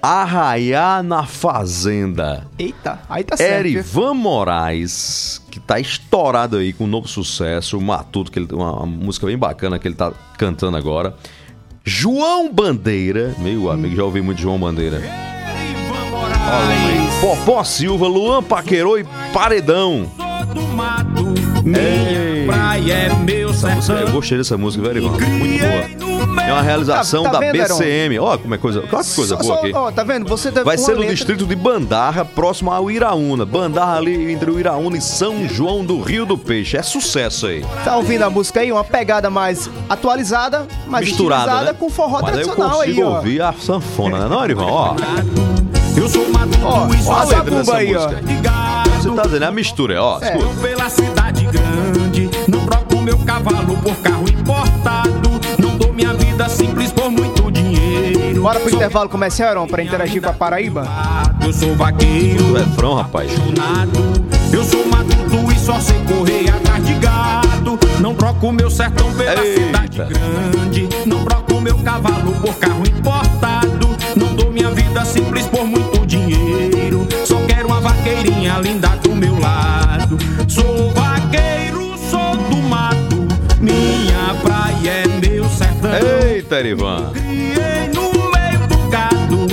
[0.00, 2.44] Arraiá na Fazenda.
[2.58, 3.66] Eita, aí tá certo.
[3.66, 8.72] Erivan Moraes, que tá estourado aí com um novo sucesso, o Matuto, que ele, uma,
[8.72, 11.14] uma música bem bacana que ele tá cantando agora.
[11.84, 14.98] João Bandeira, meu amigo, já ouvi muito João Bandeira.
[14.98, 20.08] Olha aí, Popó Silva, Luan Paquerô e Paredão.
[21.64, 22.46] Ei.
[22.46, 25.02] Praia é meu música, eu gostei dessa música, velho.
[25.10, 26.42] Muito boa.
[26.42, 27.52] É uma realização Tá- tá da vendo?
[27.62, 28.18] BCM.
[28.18, 29.72] Ó, como é coisa, olha que coisa Só- boa só- aqui.
[29.74, 30.28] Ó, tá vendo?
[30.28, 33.44] Você Vai ser no letra- distrito de Bandarra, próximo ao Iraúna.
[33.44, 36.76] Bandarra ali entre o Iraúna e São João do Rio do Peixe.
[36.76, 37.64] É sucesso aí.
[37.84, 38.72] Tá ouvindo a música aí?
[38.72, 41.72] Uma pegada mais atualizada, mais Misturada, né?
[41.78, 43.16] com forró Mas aí eu tradicional consigo aí, ó.
[43.16, 44.64] ouvir a sanfona, né, não, Erivan?
[44.66, 44.94] Ó,
[45.96, 48.08] Eu sou maduro Ó, e ó só a sei zabumba aí, ó.
[48.08, 50.18] você tá dizendo, é a mistura, ó.
[50.20, 50.36] É.
[50.36, 50.60] escuta.
[50.60, 55.30] Pela cidade grande, não troco meu cavalo por carro importado.
[55.58, 58.40] Não dou minha vida simples por muito dinheiro.
[58.42, 60.86] Bora pro Sou intervalo comercial, Heron, pra interagir com a Paraíba?
[61.44, 63.30] Eu sou vaqueiro, Do refrão, rapaz.
[63.32, 64.22] apaixonado.
[64.52, 67.78] Eu sou matuto e só sei correr atrás de gado.
[68.00, 69.60] Não troco meu sertão pela Eita.
[69.66, 70.88] cidade grande.
[71.06, 73.71] Não troco meu cavalo por carro importado.
[74.62, 77.04] Minha vida simples por muito dinheiro.
[77.24, 80.16] Só quero uma vaqueirinha linda do meu lado.
[80.46, 83.26] Sou vaqueiro, sou do mato.
[83.60, 85.90] Minha praia é meu sertão.
[86.28, 87.10] Eita, Erivan.
[87.10, 89.46] Criei no meio do gado.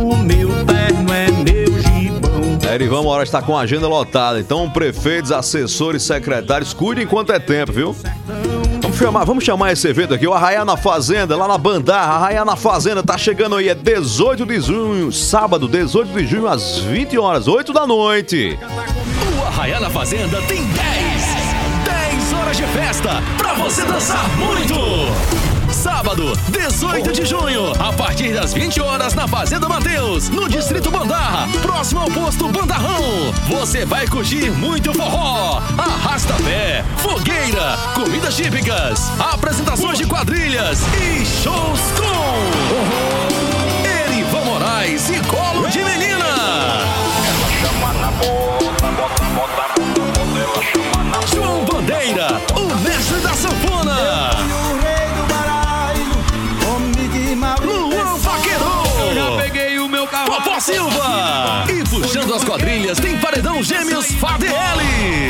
[0.00, 2.58] O meu terno é meu gibão.
[2.74, 4.40] Erivan Moraes está com a agenda lotada.
[4.40, 7.94] Então, prefeitos, assessores, secretários, cuidem enquanto é tempo, viu?
[8.96, 12.14] Vamos chamar, vamos chamar esse evento aqui, o Arraiá na Fazenda, lá na Bandarra.
[12.14, 16.78] Arraiá na Fazenda tá chegando aí, é 18 de junho, sábado, 18 de junho, às
[16.78, 18.58] 20 horas, 8 da noite.
[19.38, 20.76] O Arraiá na Fazenda tem 10.
[21.84, 25.45] 10 horas de festa pra você dançar muito.
[25.76, 31.46] Sábado, 18 de junho, a partir das 20 horas na Fazenda Mateus, no Distrito Bandarra,
[31.60, 33.30] próximo ao posto Bandarrão.
[33.46, 42.26] Você vai curtir muito forró, arrasta-pé, fogueira, comidas típicas, apresentações de quadrilhas e shows com
[43.86, 46.86] Erivan Moraes e Colo de Menina.
[51.34, 54.95] João Bandeira, o mestre da sanfona.
[60.66, 61.64] Silva.
[61.70, 61.85] E
[62.26, 64.50] puxando as quadrilhas tem Paredão Gêmeos FADL.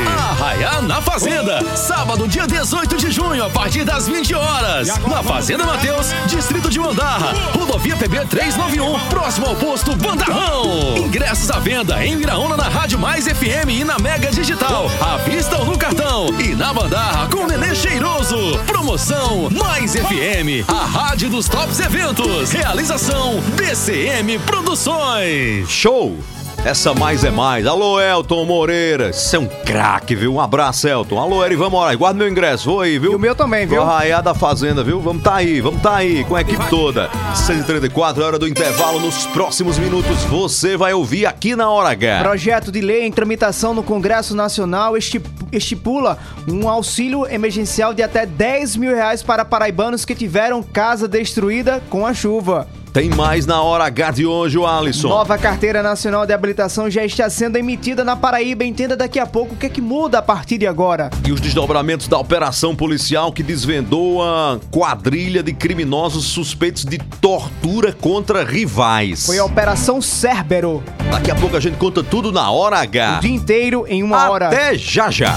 [0.07, 1.63] Arraiá na Fazenda.
[1.75, 4.87] Sábado, dia 18 de junho, a partir das 20 horas.
[5.07, 7.33] Na Fazenda Mateus, Distrito de Mandarra.
[7.53, 10.97] Rodovia PB 391, próximo ao posto Bandarrão.
[10.97, 14.89] Ingressos à venda em Viraúna na Rádio Mais FM e na Mega Digital.
[14.99, 16.27] À vista ou no cartão.
[16.39, 18.57] E na Bandarra com Nenê Cheiroso.
[18.65, 22.51] Promoção Mais FM, a rádio dos tops eventos.
[22.51, 25.69] Realização BCM Produções.
[25.69, 26.17] Show!
[26.67, 27.65] Essa mais é mais.
[27.65, 29.13] Alô, Elton Moreira.
[29.13, 30.33] Você é um craque, viu?
[30.33, 31.17] Um abraço, Elton.
[31.17, 31.97] Alô, Erivan Moraes.
[31.97, 32.65] Guarda meu ingresso.
[32.69, 33.13] Vou aí, viu?
[33.13, 33.79] E o meu também, viu?
[33.81, 34.99] Vou arraiar da Fazenda, viu?
[34.99, 37.09] Vamos tá aí, vamos tá aí, com a equipe toda.
[37.33, 38.99] 6h34, hora do intervalo.
[38.99, 42.19] Nos próximos minutos, você vai ouvir aqui na Hora H.
[42.21, 46.17] Projeto de lei em tramitação no Congresso Nacional estip- estipula
[46.49, 52.05] um auxílio emergencial de até 10 mil reais para paraibanos que tiveram casa destruída com
[52.05, 52.67] a chuva.
[52.97, 55.09] Tem mais na hora H de hoje, o Alisson.
[55.09, 58.63] Nova Carteira Nacional de Habilitação já está sendo emitida na Paraíba.
[58.63, 61.11] Entenda daqui a pouco o que é que muda a partir de agora.
[61.23, 67.93] E os desdobramentos da operação policial que desvendou a quadrilha de criminosos suspeitos de tortura
[67.93, 69.27] contra rivais.
[69.27, 70.83] Foi a Operação Cérbero.
[71.11, 73.17] Daqui a pouco a gente conta tudo na hora H.
[73.17, 74.47] O dia inteiro em uma hora.
[74.47, 75.35] Até já já.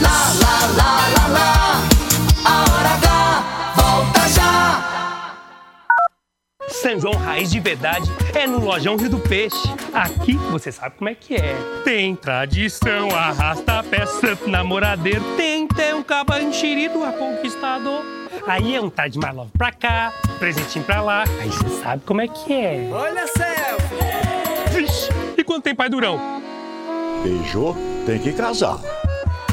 [0.00, 1.63] Lá, lá, lá, lá, lá.
[6.84, 9.56] São João Raiz de verdade é no Lojão Rio do Peixe.
[9.90, 11.56] Aqui você sabe como é que é.
[11.82, 15.24] Tem tradição, arrasta pé, santo namoradeiro.
[15.34, 18.02] Tem, tem um caba enxerido, a conquistador.
[18.46, 21.24] Aí é um tá de mais love pra cá, presentinho pra lá.
[21.40, 22.90] Aí você sabe como é que é.
[22.92, 24.76] Olha, selfie.
[24.78, 25.08] Vixe,
[25.38, 26.20] e quando tem pai durão?
[27.22, 27.74] Beijou,
[28.04, 28.78] tem que casar.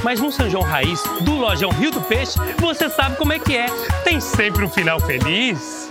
[0.03, 3.55] Mas no São João Raiz, do Lojão Rio do Peixe, você sabe como é que
[3.55, 3.67] é.
[4.03, 5.90] Tem sempre um final feliz.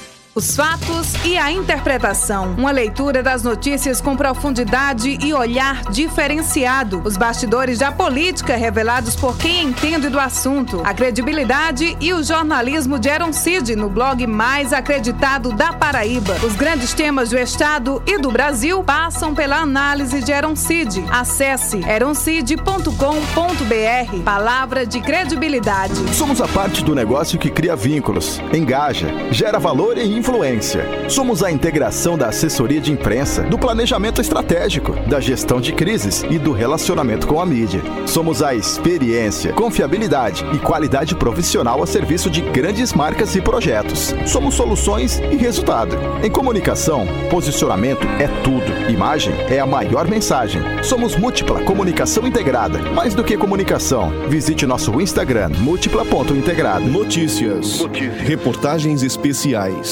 [0.33, 2.55] Os fatos e a interpretação.
[2.57, 7.01] Uma leitura das notícias com profundidade e olhar diferenciado.
[7.03, 10.81] Os bastidores da política revelados por quem entende do assunto.
[10.85, 16.37] A credibilidade e o jornalismo de Aaron Cid no blog mais acreditado da Paraíba.
[16.45, 21.03] Os grandes temas do Estado e do Brasil passam pela análise de Aaron Cid.
[21.11, 24.23] Acesse eroncid.com.br.
[24.23, 26.15] Palavra de credibilidade.
[26.15, 31.09] Somos a parte do negócio que cria vínculos, engaja, gera valor e influência.
[31.09, 36.37] Somos a integração da assessoria de imprensa, do planejamento estratégico, da gestão de crises e
[36.37, 37.81] do relacionamento com a mídia.
[38.05, 44.13] Somos a experiência, confiabilidade e qualidade profissional a serviço de grandes marcas e projetos.
[44.27, 45.97] Somos soluções e resultado.
[46.23, 48.91] Em comunicação, posicionamento é tudo.
[48.91, 50.61] Imagem é a maior mensagem.
[50.83, 52.77] Somos múltipla comunicação integrada.
[52.93, 56.85] Mais do que comunicação, visite nosso Instagram múltipla.integrada.
[56.85, 57.83] Notícias,
[58.19, 59.91] reportagens especiais,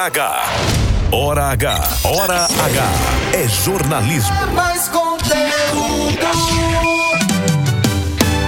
[0.00, 0.44] Hora H.
[1.12, 1.88] Hora H.
[2.04, 2.88] Hora H.
[3.34, 4.34] É jornalismo.
[4.34, 6.26] É mais conteúdo.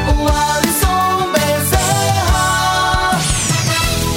[0.09, 3.21] O Alisson Bezerra.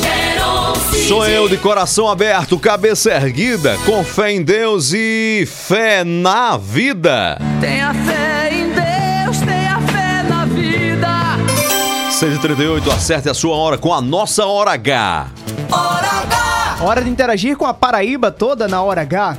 [0.01, 6.55] Quero Sou eu de coração aberto, cabeça erguida, com fé em Deus e fé na
[6.55, 7.38] vida.
[7.59, 11.09] Tenha fé em Deus, tenha fé na vida.
[12.11, 15.27] 6h38, acerte a sua hora com a nossa Hora H.
[15.69, 16.34] Hora H.
[16.86, 19.36] Hora de interagir com a Paraíba toda na hora H.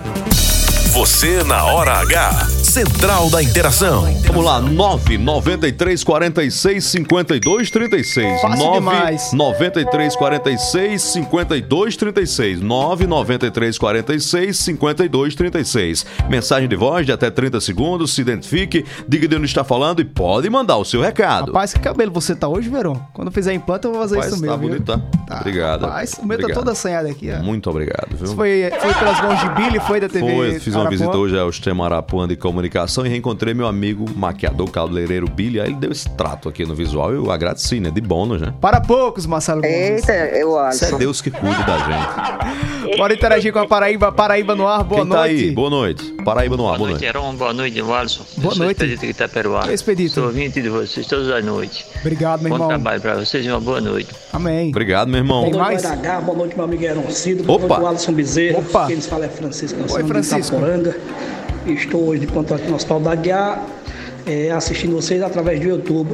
[0.93, 2.56] Você na Hora H.
[2.77, 4.05] Central da Interação.
[4.27, 8.43] Vamos lá, 993 46 52 36.
[8.43, 9.33] Fácil demais.
[9.33, 12.61] 93 46 52 36.
[12.61, 16.07] 993 46 52 36.
[16.29, 18.15] Mensagem de voz de até 30 segundos.
[18.15, 21.47] Se identifique, diga de onde está falando e pode mandar o seu recado.
[21.47, 23.03] Rapaz, que cabelo você tá hoje, Verão?
[23.15, 24.59] Quando eu fizer implante, eu vou fazer Rapaz, isso tá mesmo.
[24.59, 24.69] viu?
[24.69, 24.85] bonito,
[25.27, 25.37] tá?
[25.41, 25.81] Obrigado.
[25.87, 26.59] Rapaz, o meu tá Obrigado.
[26.59, 27.43] todo assanhado aqui, ó.
[27.43, 28.27] Muito obrigado, viu?
[28.27, 30.91] Isso foi, foi pelas mãos de Billy, foi da TV Foi, fiz uma Arapuã?
[30.91, 35.61] visita hoje ao sistema Arapuã de Comunicação comunicação e reencontrei meu amigo maquiador cabeleireiro Billy.
[35.61, 37.13] Aí ele deu esse trato aqui no visual.
[37.13, 37.91] Eu agradeci, né?
[37.91, 38.53] De bônus, né?
[38.61, 39.77] Para poucos, Marcelo Gomes.
[39.77, 40.99] Eita, eu Isso é acho.
[40.99, 42.97] Deus que cuida da gente.
[42.97, 44.13] Bora interagir com a Paraíba.
[44.13, 45.45] Paraíba no ar, boa Quem tá noite.
[45.45, 45.51] aí?
[45.51, 46.13] Boa noite.
[46.25, 47.17] Paraíba no ar, boa Boa noite, noite.
[47.17, 47.35] Heron.
[47.35, 48.25] Boa noite, Wallison.
[48.37, 48.83] Boa Eu noite.
[48.85, 49.73] Expedito Itaperuá.
[49.73, 50.15] Expedito.
[50.15, 51.85] Sou ouvinte de vocês todas as noites.
[52.01, 52.69] Obrigado, meu Bom irmão.
[52.69, 54.11] trabalho pra vocês e uma boa noite.
[54.33, 54.69] Amém.
[54.71, 55.43] Obrigado, meu irmão.
[55.43, 55.83] Tem Boa mais?
[55.83, 56.21] noite, H.
[56.21, 57.45] Boa noite, meu amigo Heron Cido.
[57.45, 57.77] Boa Opa.
[57.79, 58.59] noite, Alisson Bezerra.
[58.59, 58.87] Opa.
[58.87, 59.79] Quem nos fala é Francisco.
[59.93, 60.57] Oi, Francisco.
[60.57, 60.97] Itaporanga.
[61.67, 63.61] Estou hoje de aqui no Hospital da Guiar,
[64.25, 66.11] é, assistindo vocês através do YouTube.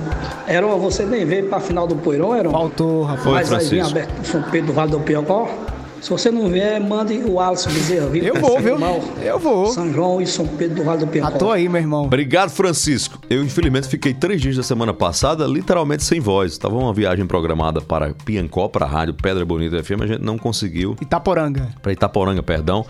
[0.49, 2.51] Heron, você nem veio para a final do Poirão, Heron?
[2.51, 3.07] Faltou.
[3.19, 3.91] Foi, Mas vai vir Francisco.
[3.91, 5.49] aberto pro São Pedro do Vale do Piocó.
[6.01, 8.25] Se você não vier, mande o Alisson Bezerra, viu?
[8.25, 8.75] Eu vou, viu?
[8.75, 9.67] Irmão, Eu vou.
[9.67, 11.29] São João e São Pedro do Vale do Piocó.
[11.29, 12.05] Ah, tô aí, meu irmão.
[12.07, 13.21] Obrigado, Francisco.
[13.31, 16.59] Eu, infelizmente, fiquei três dias da semana passada literalmente sem voz.
[16.59, 20.39] Tava uma viagem programada para Piancó, para a rádio Pedra Bonita FM, a gente não
[20.39, 20.97] conseguiu.
[21.01, 21.69] Itaporanga.
[21.81, 22.85] Para Itaporanga, perdão.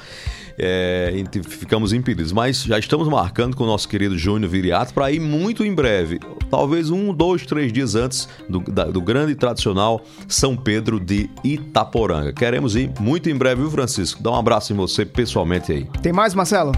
[0.59, 1.13] É,
[1.49, 2.33] ficamos impedidos.
[2.33, 6.21] Mas já estamos marcando com o nosso querido Júnior Viriato para ir muito em breve.
[6.51, 11.29] Talvez um, dois, três dias antes do, da- do grande e tradicional São Pedro de
[11.43, 12.33] Itaporanga.
[12.33, 14.23] Queremos ir muito em breve, viu, Francisco?
[14.23, 15.87] Dá um abraço em você pessoalmente aí.
[16.03, 16.73] Tem mais, Marcelo?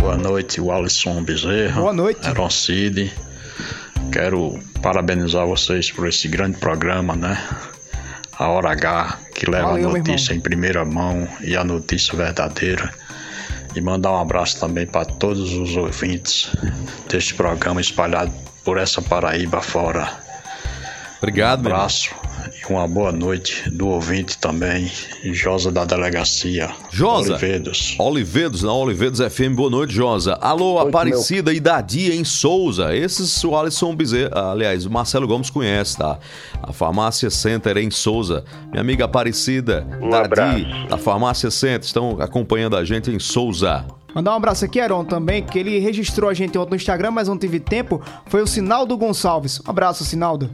[0.00, 1.80] Boa noite, Wallison Bezerra.
[1.80, 2.26] Boa noite.
[2.26, 3.12] Heron Cid.
[4.12, 7.38] Quero parabenizar vocês por esse grande programa, né?
[8.38, 12.92] A Hora H, que leva Valeu, a notícia em primeira mão e a notícia verdadeira.
[13.74, 16.50] E mandar um abraço também para todos os ouvintes
[17.08, 18.32] deste programa espalhado
[18.64, 20.08] por essa Paraíba fora.
[21.18, 22.14] Obrigado, Um abraço
[22.50, 24.90] e uma boa noite do ouvinte também,
[25.24, 26.70] Josa da Delegacia.
[26.90, 27.32] Josa.
[27.32, 27.96] Olivedos.
[27.98, 29.54] Olivedos, na Olivedos FM.
[29.54, 30.34] Boa noite, Josa.
[30.34, 32.94] Alô, Aparecida e Dadia em Souza.
[32.94, 36.18] Esses o Alisson Bezerra, aliás, o Marcelo Gomes conhece, tá?
[36.62, 38.44] A Farmácia Center em Souza.
[38.70, 43.84] Minha amiga Aparecida, Um Dadi, da Farmácia Center, estão acompanhando a gente em Souza.
[44.14, 47.28] Mandar um abraço aqui, Aaron, também, que ele registrou a gente ontem no Instagram, mas
[47.28, 48.02] não teve tempo.
[48.26, 49.60] Foi o Sinaldo Gonçalves.
[49.66, 50.50] Um abraço, Sinaldo.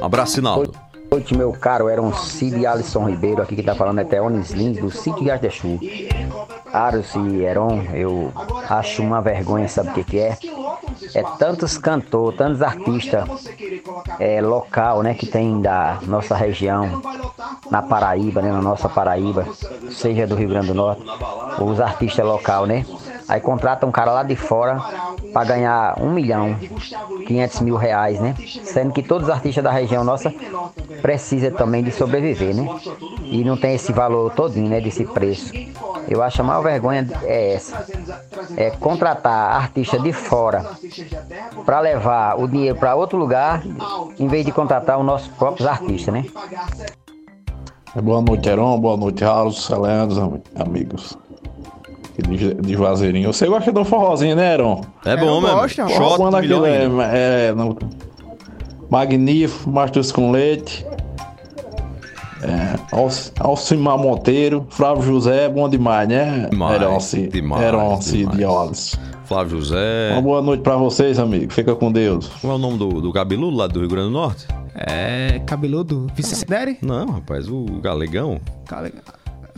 [0.00, 0.87] Um abraço, Sinaldo.
[1.10, 1.88] Noite, meu caro.
[1.88, 5.30] Era um Cid Alisson Ribeiro aqui que tá falando é Teones Lins, do sítio de
[5.30, 5.78] Ardechu.
[6.72, 8.32] Aros e Heron, eu
[8.68, 10.36] acho uma vergonha, sabe o que, que é?
[11.14, 13.48] É tantos cantores, tantos artistas
[14.18, 17.00] é, local, né, que tem da nossa região,
[17.70, 19.46] na Paraíba, né, na nossa Paraíba,
[19.90, 21.02] seja do Rio Grande do Norte,
[21.60, 22.84] os artistas local, né?
[23.28, 24.80] Aí contrata um cara lá de fora
[25.34, 26.56] para ganhar um milhão,
[27.26, 28.34] 500 mil reais, né?
[28.64, 30.32] Sendo que todos os artistas da região nossa
[31.02, 32.66] precisam também de sobreviver, né?
[33.24, 34.80] E não tem esse valor todinho, né?
[34.80, 35.52] Desse preço.
[36.08, 37.84] Eu acho a maior vergonha é essa.
[38.56, 40.64] É contratar artista de fora
[41.66, 43.62] para levar o dinheiro para outro lugar,
[44.18, 46.24] em vez de contratar os nossos próprios artistas, né?
[48.02, 48.80] Boa noite, Heron.
[48.80, 49.22] Boa noite,
[49.52, 51.18] Celendos, am- amigos.
[52.18, 53.32] De, de Juazeirinho.
[53.32, 54.80] Você gosta de um forrozinho, né, Heron?
[55.04, 55.68] É bom, meu amigo.
[55.88, 57.78] Forró Shot quando aquilo milhão é, é, no-
[58.90, 60.84] magnífico, mastos com leite.
[62.42, 66.46] É, Alci- Alcimar Monteiro, Flávio José, bom demais, né?
[66.50, 68.44] Demais, Heron Cid, demais, Heron Cid demais.
[68.56, 69.00] Olis.
[69.24, 70.12] Flávio José.
[70.12, 71.52] Uma boa noite pra vocês, amigo.
[71.52, 72.28] Fica com Deus.
[72.40, 74.46] Qual é o nome do, do cabeludo lá do Rio Grande do Norte?
[74.74, 75.40] É.
[75.44, 76.06] Cabeludo?
[76.14, 76.78] Vicente Neri?
[76.80, 78.40] Não, rapaz, o Galegão.
[78.70, 79.02] Galegão.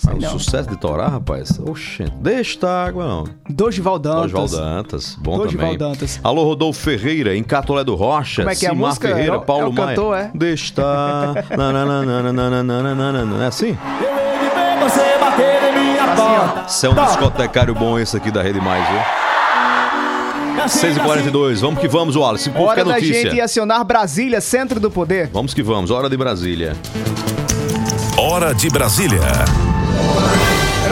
[0.06, 1.58] Ah, o sucesso de Torá, rapaz.
[1.60, 3.24] Oxente, deixa a água, não.
[3.48, 4.32] Dorival Dantas.
[4.32, 5.78] Dorival Dantas, bom Dorival também.
[5.78, 6.20] Dantas.
[6.24, 8.42] Alô, Rodolfo Ferreira, em Catolé do Rocha.
[8.42, 9.08] Como é que é a música?
[9.08, 9.88] Ferreira, É o- Paulo é o Maia.
[9.88, 10.30] cantor, é?
[10.34, 10.72] Deixa
[13.42, 13.78] é assim?
[14.82, 16.64] Você bater em minha porta.
[16.68, 19.00] Isso é um discotecário bom esse aqui da Rede Mais, viu?
[20.68, 22.50] 6h42, vamos que vamos, Wallace.
[22.50, 23.30] Povo Hora quer da notícia.
[23.30, 25.28] gente acionar Brasília, centro do poder.
[25.32, 26.76] Vamos que vamos, hora de Brasília.
[28.18, 29.20] Hora de Brasília.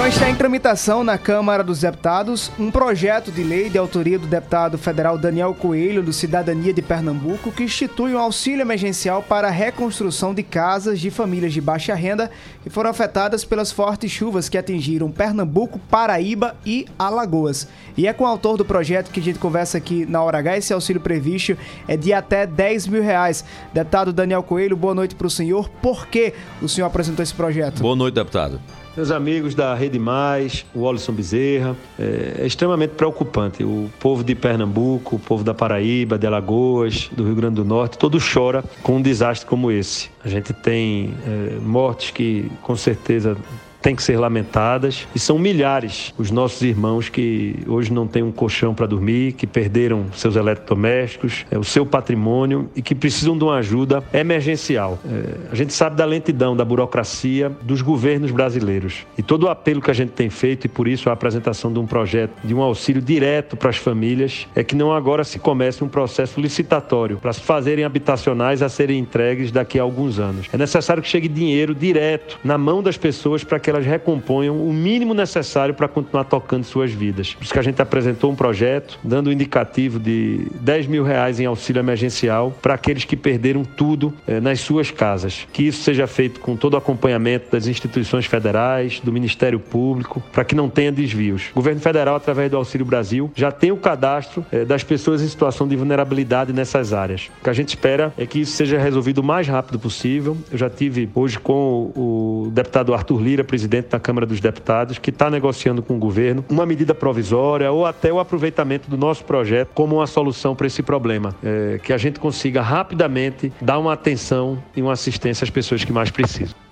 [0.09, 4.79] Está em tramitação na Câmara dos Deputados um projeto de lei de autoria do deputado
[4.79, 10.33] federal Daniel Coelho, do Cidadania de Pernambuco, que institui um auxílio emergencial para a reconstrução
[10.33, 12.31] de casas de famílias de baixa renda
[12.63, 17.69] que foram afetadas pelas fortes chuvas que atingiram Pernambuco, Paraíba e Alagoas.
[17.95, 20.57] E é com o autor do projeto que a gente conversa aqui na Hora H.
[20.57, 21.55] Esse auxílio previsto
[21.87, 23.45] é de até 10 mil reais.
[23.75, 25.69] Deputado Daniel Coelho, boa noite para o senhor.
[25.83, 26.33] Por que
[26.63, 27.83] o senhor apresentou esse projeto?
[27.83, 28.59] Boa noite, deputado.
[28.99, 33.62] Meus amigos da Rede Mais, o Olisson Bezerra, é, é extremamente preocupante.
[33.62, 37.96] O povo de Pernambuco, o povo da Paraíba, de Alagoas, do Rio Grande do Norte,
[37.96, 40.11] todo chora com um desastre como esse.
[40.24, 43.36] A gente tem é, mortes que com certeza
[43.81, 48.33] têm que ser lamentadas e são milhares os nossos irmãos que hoje não têm um
[48.33, 53.45] colchão para dormir, que perderam seus eletrodomésticos, é, o seu patrimônio e que precisam de
[53.45, 54.99] uma ajuda emergencial.
[55.05, 59.81] É, a gente sabe da lentidão, da burocracia dos governos brasileiros e todo o apelo
[59.81, 62.62] que a gente tem feito e por isso a apresentação de um projeto de um
[62.62, 67.33] auxílio direto para as famílias é que não agora se comece um processo licitatório para
[67.33, 70.49] se fazerem habitacionais a serem entregues daqui a alguns anos.
[70.53, 74.73] É necessário que chegue dinheiro direto na mão das pessoas para que elas recomponham o
[74.73, 77.35] mínimo necessário para continuar tocando suas vidas.
[77.35, 81.41] Por isso que a gente apresentou um projeto dando um indicativo de 10 mil reais
[81.41, 85.47] em auxílio emergencial para aqueles que perderam tudo eh, nas suas casas.
[85.53, 90.45] Que isso seja feito com todo o acompanhamento das instituições federais, do Ministério Público, para
[90.45, 91.49] que não tenha desvios.
[91.53, 95.29] O governo federal, através do Auxílio Brasil, já tem o cadastro eh, das pessoas em
[95.29, 97.31] situação de vulnerabilidade nessas áreas.
[97.41, 100.37] O que a gente espera é que isso seja resolvido o mais rápido possível.
[100.51, 105.11] Eu já tive hoje com o deputado Arthur Lira, presidente da Câmara dos Deputados, que
[105.11, 109.71] está negociando com o governo uma medida provisória ou até o aproveitamento do nosso projeto
[109.75, 111.35] como uma solução para esse problema.
[111.43, 115.93] É, que a gente consiga rapidamente dar uma atenção e uma assistência às pessoas que
[115.93, 116.68] mais precisam.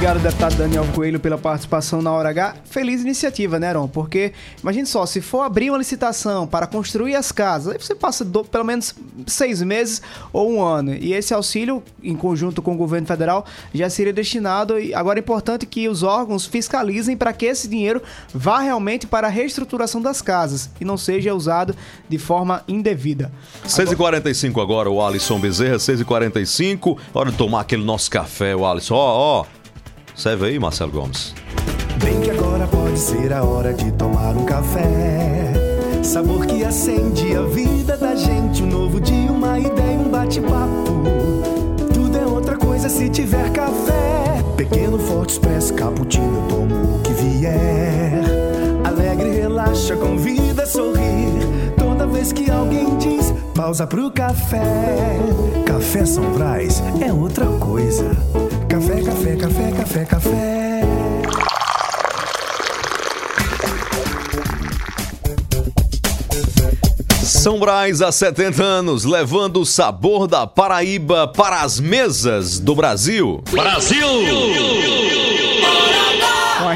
[0.00, 2.54] Obrigado, deputado Daniel Coelho, pela participação na Hora H.
[2.64, 3.86] Feliz iniciativa, né, Ron?
[3.86, 4.32] Porque,
[4.62, 8.42] imagine só, se for abrir uma licitação para construir as casas, aí você passa do,
[8.42, 8.94] pelo menos
[9.26, 10.00] seis meses
[10.32, 10.94] ou um ano.
[10.94, 13.44] E esse auxílio, em conjunto com o governo federal,
[13.74, 14.78] já seria destinado.
[14.78, 19.26] E agora é importante que os órgãos fiscalizem para que esse dinheiro vá realmente para
[19.26, 21.76] a reestruturação das casas e não seja usado
[22.08, 23.30] de forma indevida.
[23.66, 26.96] 6h45 agora, o Alisson Bezerra, 6h45.
[27.12, 28.94] Hora de tomar aquele nosso café, o Alisson.
[28.94, 29.59] Ó, ó.
[30.20, 31.34] Serve aí, Marcelo Gomes.
[32.04, 35.54] Bem que agora pode ser a hora de tomar um café.
[36.02, 38.62] Sabor que acende a vida da gente.
[38.62, 40.84] Um novo dia, uma ideia, um bate-papo.
[41.94, 44.44] Tudo é outra coisa se tiver café.
[44.58, 48.22] Pequeno, forte, expresso, cappuccino, eu tomo o que vier.
[48.84, 51.32] Alegre, relaxa, convida a sorrir.
[51.78, 55.18] Toda vez que alguém diz pausa pro café.
[55.64, 58.04] Café São Brás é outra coisa.
[58.80, 60.80] Café, café, café, café, café.
[67.22, 73.44] São Brás há 70 anos, levando o sabor da Paraíba para as mesas do Brasil.
[73.50, 74.08] Brasil!
[76.62, 76.74] Com a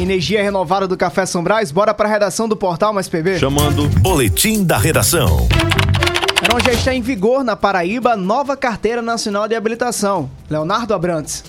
[0.00, 3.38] energia renovada do Café São Brás, bora para a redação do portal Mais PB.
[3.38, 5.46] Chamando Boletim da Redação.
[6.44, 10.30] Heron já está em vigor na Paraíba nova Carteira Nacional de Habilitação.
[10.50, 11.42] Leonardo Abrantes.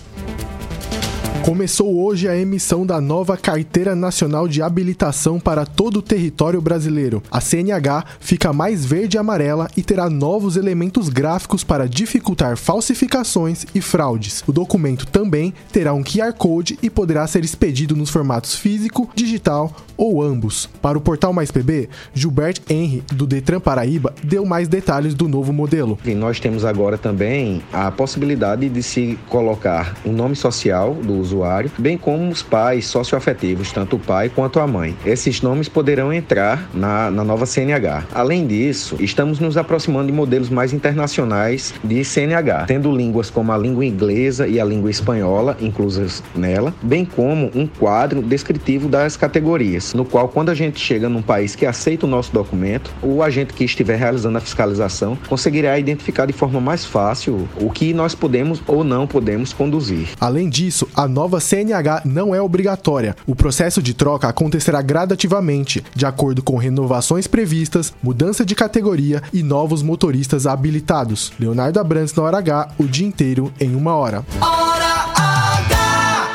[1.46, 7.22] Começou hoje a emissão da nova Carteira Nacional de Habilitação para todo o território brasileiro.
[7.30, 13.64] A CNH fica mais verde e amarela e terá novos elementos gráficos para dificultar falsificações
[13.76, 14.44] e fraudes.
[14.48, 19.72] O documento também terá um QR Code e poderá ser expedido nos formatos físico, digital
[19.96, 20.68] ou ambos.
[20.82, 25.54] Para o portal Mais PB, Gilbert Henry, do Detran Paraíba, deu mais detalhes do novo
[25.54, 26.00] modelo.
[26.04, 31.35] E nós temos agora também a possibilidade de se colocar o nome social do usuário,
[31.78, 34.96] bem como os pais socioafetivos, tanto o pai quanto a mãe.
[35.06, 38.06] Esses nomes poderão entrar na, na nova CNH.
[38.14, 43.58] Além disso, estamos nos aproximando de modelos mais internacionais de CNH, tendo línguas como a
[43.58, 49.94] língua inglesa e a língua espanhola inclusas nela, bem como um quadro descritivo das categorias,
[49.94, 53.54] no qual, quando a gente chega num país que aceita o nosso documento, o agente
[53.54, 58.62] que estiver realizando a fiscalização conseguirá identificar de forma mais fácil o que nós podemos
[58.68, 60.10] ou não podemos conduzir.
[60.20, 63.16] Além disso, a nova CNH não é obrigatória.
[63.26, 69.44] O processo de troca acontecerá gradativamente, de acordo com renovações previstas, mudança de categoria e
[69.44, 71.32] novos motoristas habilitados.
[71.40, 74.26] Leonardo Abrantes na hora H, o dia inteiro em uma hora.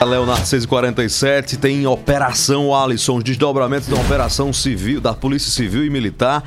[0.01, 5.91] A Leonardo 647 tem operação Alisson, os desdobramentos da operação civil, da Polícia Civil e
[5.91, 6.43] Militar,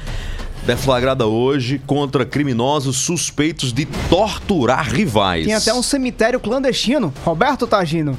[0.66, 5.46] deflagrada hoje contra criminosos suspeitos de torturar rivais.
[5.46, 7.14] Tem até um cemitério clandestino.
[7.24, 8.18] Roberto Tagino.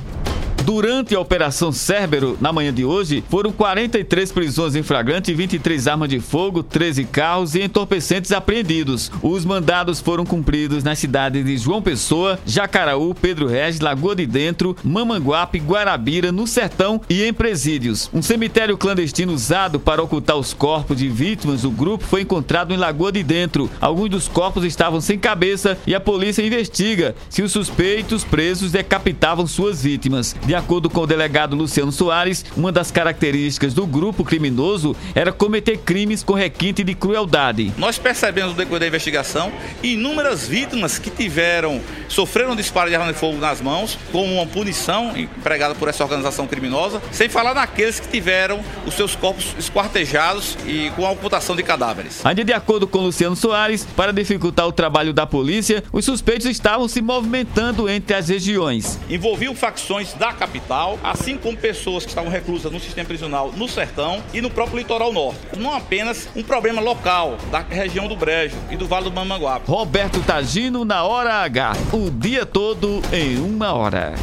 [0.64, 6.08] Durante a Operação Cérbero, na manhã de hoje, foram 43 prisões em flagrante, 23 armas
[6.08, 9.12] de fogo, 13 carros e entorpecentes apreendidos.
[9.22, 14.74] Os mandados foram cumpridos nas cidades de João Pessoa, Jacaraú, Pedro Regis, Lagoa de Dentro,
[14.82, 18.08] Mamanguape, Guarabira, no Sertão e em presídios.
[18.10, 22.78] Um cemitério clandestino usado para ocultar os corpos de vítimas do grupo foi encontrado em
[22.78, 23.70] Lagoa de Dentro.
[23.82, 29.46] Alguns dos corpos estavam sem cabeça e a polícia investiga se os suspeitos presos decapitavam
[29.46, 30.34] suas vítimas.
[30.46, 35.32] De De acordo com o delegado Luciano Soares, uma das características do grupo criminoso era
[35.32, 37.72] cometer crimes com requinte de crueldade.
[37.76, 39.50] Nós percebemos no decorrer da investigação
[39.82, 45.16] inúmeras vítimas que tiveram, sofreram disparo de arma de fogo nas mãos, como uma punição
[45.16, 50.88] empregada por essa organização criminosa, sem falar naqueles que tiveram os seus corpos esquartejados e
[50.94, 52.24] com a ocultação de cadáveres.
[52.24, 56.86] Ainda de acordo com Luciano Soares, para dificultar o trabalho da polícia, os suspeitos estavam
[56.86, 59.00] se movimentando entre as regiões.
[59.10, 64.22] Envolviam facções da capital, assim como pessoas que estavam reclusas no sistema prisional no sertão
[64.32, 65.40] e no próprio litoral norte.
[65.56, 69.70] Não apenas um problema local da região do Brejo e do Vale do Mamanguape.
[69.70, 74.14] Roberto Tagino na Hora H, o dia todo em uma hora.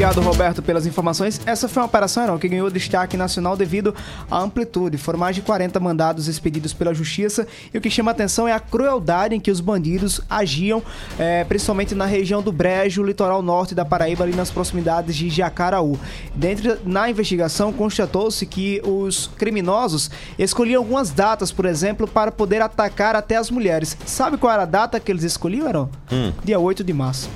[0.00, 1.38] Obrigado, Roberto, pelas informações.
[1.44, 3.94] Essa foi uma operação Heron, que ganhou destaque nacional devido
[4.30, 4.96] à amplitude.
[4.96, 8.58] Foram mais de 40 mandados expedidos pela Justiça e o que chama atenção é a
[8.58, 10.82] crueldade em que os bandidos agiam,
[11.18, 16.00] eh, principalmente na região do Brejo, litoral norte da Paraíba, ali nas proximidades de Jacaraú.
[16.34, 23.14] Dentro, na investigação, constatou-se que os criminosos escolhiam algumas datas, por exemplo, para poder atacar
[23.14, 23.98] até as mulheres.
[24.06, 25.90] Sabe qual era a data que eles escolhiam, Heron?
[26.10, 26.32] Hum.
[26.42, 27.28] Dia 8 de março.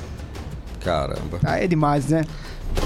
[0.81, 1.41] Caramba.
[1.43, 2.25] Ah, é demais, né?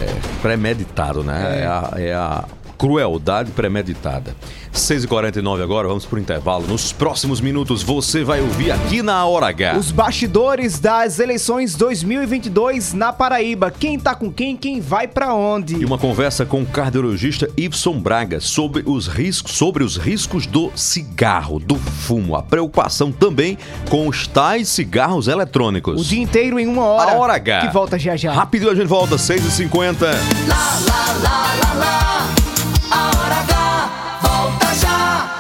[0.01, 1.63] É premeditado, né?
[1.63, 2.45] É, a, é a
[2.79, 4.35] crueldade premeditada.
[4.73, 6.67] 6h49 agora, vamos pro intervalo.
[6.67, 9.77] Nos próximos minutos você vai ouvir aqui na Hora H.
[9.77, 13.71] Os bastidores das eleições 2022 na Paraíba.
[13.71, 15.75] Quem tá com quem, quem vai pra onde?
[15.75, 20.71] E uma conversa com o cardiologista Ibson Braga sobre os riscos, sobre os riscos do
[20.77, 22.37] cigarro, do fumo.
[22.37, 23.59] A preocupação também
[23.91, 26.01] com os tais cigarros eletrônicos.
[26.01, 27.11] O dia inteiro em uma hora.
[27.11, 27.67] A Hora H.
[27.67, 28.33] Que volta já já.
[28.33, 30.07] Rápido a gente volta, 6h50.
[32.91, 35.39] A hora H volta já.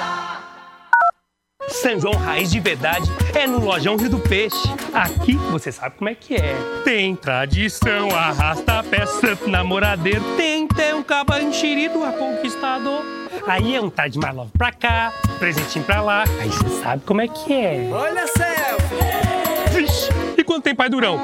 [1.68, 4.68] São João Raiz de Verdade é no Lojão Rio do Peixe.
[4.92, 6.54] Aqui você sabe como é que é.
[6.84, 10.22] Tem tradição, arrasta pé, santo namoradeiro.
[10.36, 13.02] Tem até um caba enxerido a conquistador.
[13.46, 16.24] Aí é um tá de mais love pra cá, presentinho pra lá.
[16.40, 17.88] Aí você sabe como é que é.
[17.92, 19.74] Olha a selfie.
[19.74, 21.18] Vixe, e quando tem pai durão?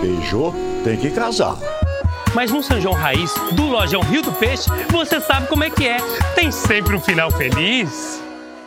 [0.00, 0.54] Beijou,
[0.84, 1.56] tem que casar.
[2.36, 5.88] Mas no São João Raiz, do Lojão Rio do Peixe, você sabe como é que
[5.88, 5.96] é.
[6.34, 8.25] Tem sempre um final feliz.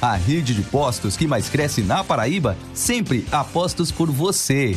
[0.00, 4.76] A rede de postos que mais cresce na Paraíba, sempre apostos por você.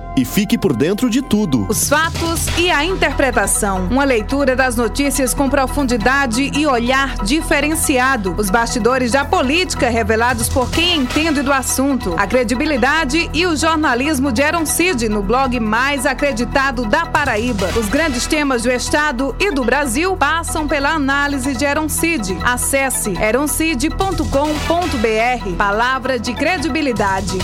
[0.15, 1.65] e fique por dentro de tudo.
[1.69, 3.87] Os fatos e a interpretação.
[3.89, 8.33] Uma leitura das notícias com profundidade e olhar diferenciado.
[8.37, 12.15] Os bastidores da política revelados por quem entende do assunto.
[12.17, 17.69] A credibilidade e o jornalismo de Aaron Cid no blog mais acreditado da Paraíba.
[17.77, 22.37] Os grandes temas do Estado e do Brasil passam pela análise de Aaron Cid.
[22.43, 25.55] Acesse eroncid.com.br.
[25.57, 27.37] Palavra de credibilidade.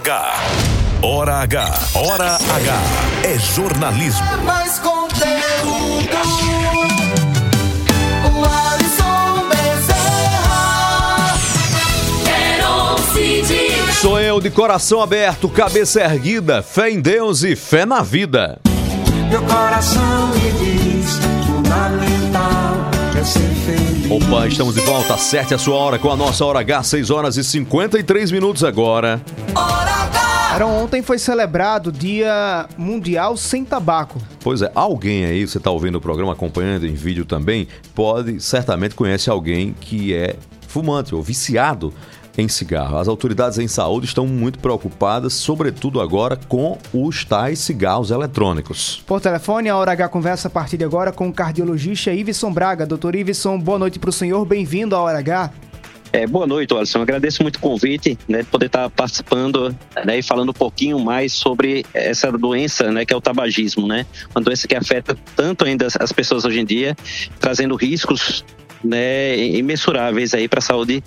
[0.00, 0.32] H.
[1.02, 1.78] Hora H.
[1.94, 2.80] Hora H.
[3.22, 4.24] É jornalismo.
[4.46, 6.16] Mais conteúdo.
[8.24, 11.34] O Alisson Bezerra.
[14.00, 18.58] Sou eu de coração aberto, cabeça erguida, fé em Deus e fé na vida.
[19.28, 22.90] Meu coração me diz: fundamental
[23.20, 23.89] é ser feliz.
[24.10, 25.14] Opa, estamos de volta.
[25.14, 29.22] Acerte a sua hora com a nossa Hora H, 6 horas e 53 minutos agora.
[30.52, 34.20] Era ontem foi celebrado o Dia Mundial Sem Tabaco.
[34.40, 38.96] Pois é, alguém aí, você está ouvindo o programa, acompanhando em vídeo também, pode, certamente
[38.96, 40.34] conhece alguém que é
[40.66, 41.94] fumante ou viciado
[42.40, 42.98] em cigarro.
[42.98, 49.02] As autoridades em saúde estão muito preocupadas, sobretudo agora com os tais cigarros eletrônicos.
[49.06, 52.86] Por telefone, a Hora H conversa a partir de agora com o cardiologista Iveson Braga.
[52.86, 55.52] Doutor Iveson, boa noite para o senhor, bem-vindo à Hora H.
[56.12, 57.00] É, boa noite, Alisson.
[57.02, 59.72] Agradeço muito o convite, né, de poder estar participando
[60.04, 64.04] né, e falando um pouquinho mais sobre essa doença, né, que é o tabagismo, né?
[64.34, 66.96] Uma doença que afeta tanto ainda as- as pessoas hoje em dia,
[67.38, 68.44] trazendo riscos,
[68.82, 71.00] né, imensuráveis aí para a saúde,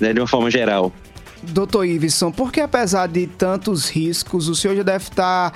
[0.00, 0.92] né, de uma forma geral.
[1.42, 5.52] Doutor Iveson, porque apesar de tantos riscos, o senhor já deve estar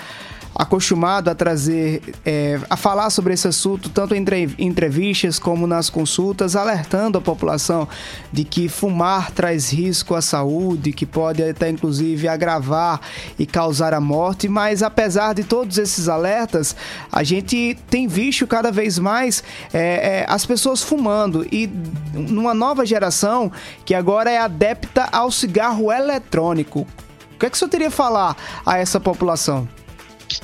[0.55, 5.91] acostumado a trazer, é, a falar sobre esse assunto, tanto em entre- entrevistas como nas
[5.91, 7.89] consultas, alertando a população
[8.33, 13.01] de que fumar traz risco à saúde, que pode até inclusive agravar
[13.39, 16.75] e causar a morte, mas apesar de todos esses alertas,
[17.11, 19.43] a gente tem visto cada vez mais
[19.73, 21.69] é, é, as pessoas fumando e
[22.15, 23.51] numa nova geração
[23.85, 26.87] que agora é adepta ao cigarro eletrônico.
[27.35, 29.69] O que, é que o senhor teria a falar a essa população?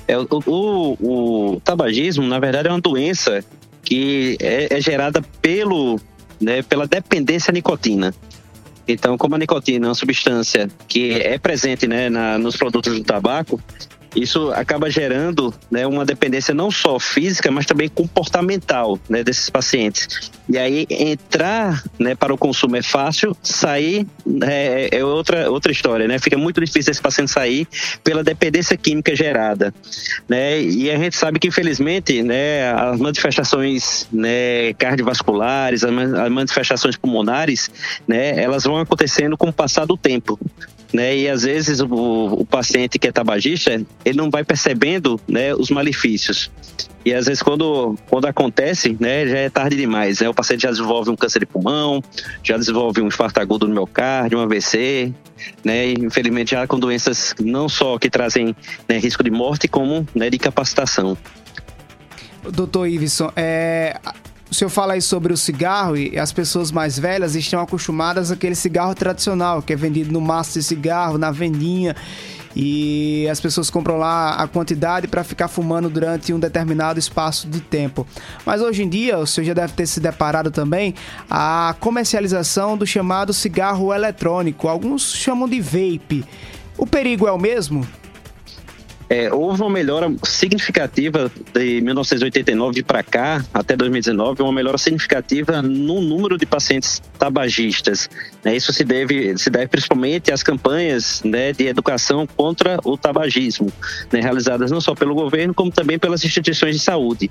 [0.07, 3.45] É, o, o- o tabagismo, na verdade, é uma doença
[3.82, 6.01] que é, é gerada pelo,
[6.41, 8.14] né, pela dependência à nicotina.
[8.86, 13.05] Então, como a nicotina é uma substância que é presente né, na- nos produtos do
[13.05, 13.61] tabaco,
[14.15, 20.31] isso acaba gerando né, uma dependência não só física, mas também comportamental né, desses pacientes.
[20.49, 24.07] E aí, entrar né, para o consumo é fácil, sair
[24.43, 26.19] é, é outra, outra história, né?
[26.19, 27.69] Fica muito difícil esse paciente sair
[28.03, 29.75] pela dependência química gerada,
[30.29, 30.61] né?
[30.61, 36.97] E a gente sabe que, infelizmente, né, as manifestações né, cardiovasculares, as man- as manifestações
[36.97, 37.71] pulmonares,
[38.07, 40.39] né, elas vão acontecendo com o passar do tempo.
[40.91, 45.55] Né, e às vezes o, o paciente que é tabagista, ele não vai percebendo né,
[45.55, 46.51] os malefícios.
[47.05, 50.20] E às vezes quando, quando acontece, né, já é tarde demais.
[50.20, 50.28] Né?
[50.28, 52.03] O paciente já desenvolve um câncer de pulmão,
[52.43, 55.12] já desenvolve um infarto agudo no miocárdio, um AVC,
[55.64, 55.93] né?
[55.93, 58.55] Infelizmente já com doenças não só que trazem
[58.89, 61.16] né, risco de morte, como né, de incapacitação.
[62.51, 63.99] Doutor Iveson, é,
[64.51, 68.55] o senhor fala aí sobre o cigarro e as pessoas mais velhas estão acostumadas àquele
[68.55, 71.94] cigarro tradicional, que é vendido no maço de cigarro, na vendinha.
[72.57, 77.61] E as pessoas compram lá a quantidade para ficar fumando durante um determinado espaço de
[77.61, 78.07] tempo.
[78.44, 80.94] Mas hoje em dia, o senhor já deve ter se deparado também
[81.30, 84.66] a comercialização do chamado cigarro eletrônico.
[84.66, 86.24] Alguns chamam de vape.
[86.76, 87.86] O perigo é o mesmo?
[89.11, 96.01] É, houve uma melhora significativa de 1989 para cá, até 2019, uma melhora significativa no
[96.03, 98.11] número de pacientes tabagistas.
[98.45, 98.55] né?
[98.55, 103.73] Isso se deve, se deve principalmente às campanhas né, de educação contra o tabagismo,
[104.13, 107.31] né, realizadas não só pelo governo, como também pelas instituições de saúde.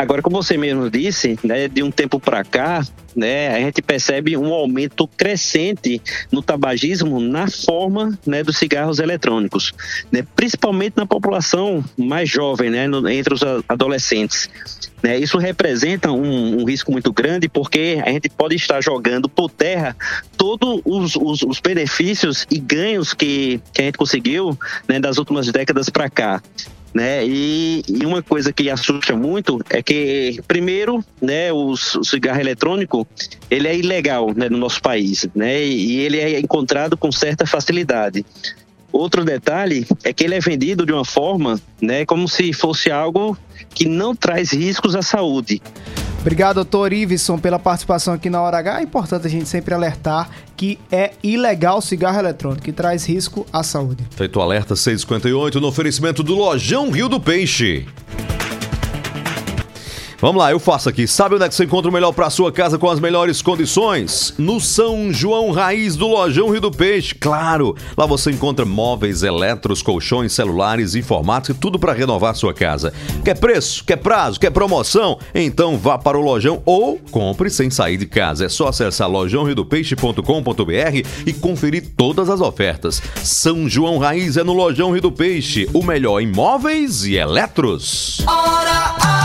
[0.00, 2.82] Agora, como você mesmo disse, né, de um tempo para cá,
[3.14, 6.00] né, a gente percebe um aumento crescente
[6.32, 9.74] no tabagismo na forma né, dos cigarros eletrônicos,
[10.10, 14.48] né, principalmente na população mais jovem, né, entre os adolescentes.
[15.02, 19.50] Né, isso representa um, um risco muito grande porque a gente pode estar jogando por
[19.50, 19.96] terra
[20.36, 24.56] todos os, os- os benefícios e ganhos que, que a gente conseguiu
[24.86, 26.42] né, das últimas décadas para cá
[26.92, 27.24] né?
[27.24, 33.06] E, e uma coisa que assusta muito é que, primeiro, né, o, o cigarro eletrônico
[33.48, 35.64] ele é ilegal né, no nosso país, né?
[35.64, 38.26] E ele é encontrado com certa facilidade.
[38.92, 43.36] Outro detalhe é que ele é vendido de uma forma, né, como se fosse algo
[43.74, 45.62] que não traz riscos à saúde.
[46.20, 48.80] Obrigado, doutor Iveson, pela participação aqui na Hora H.
[48.80, 53.46] É importante a gente sempre alertar que é ilegal o cigarro eletrônico, que traz risco
[53.50, 54.04] à saúde.
[54.10, 57.86] Feito o alerta 658 no oferecimento do Lojão Rio do Peixe.
[60.20, 61.06] Vamos lá, eu faço aqui.
[61.08, 64.34] Sabe onde é que você encontra o melhor para sua casa com as melhores condições?
[64.36, 67.14] No São João Raiz do Lojão Rio do Peixe.
[67.14, 72.92] Claro, lá você encontra móveis, eletros, colchões, celulares, informática, tudo para renovar sua casa.
[73.24, 73.82] Quer preço?
[73.82, 74.38] Quer prazo?
[74.38, 75.18] Quer promoção?
[75.34, 78.44] Então vá para o Lojão ou compre sem sair de casa.
[78.44, 83.00] É só acessar lojãoriodopeixe.com.br e conferir todas as ofertas.
[83.24, 88.20] São João Raiz é no Lojão Rio do Peixe, o melhor em móveis e eletros.
[88.26, 89.19] Hora!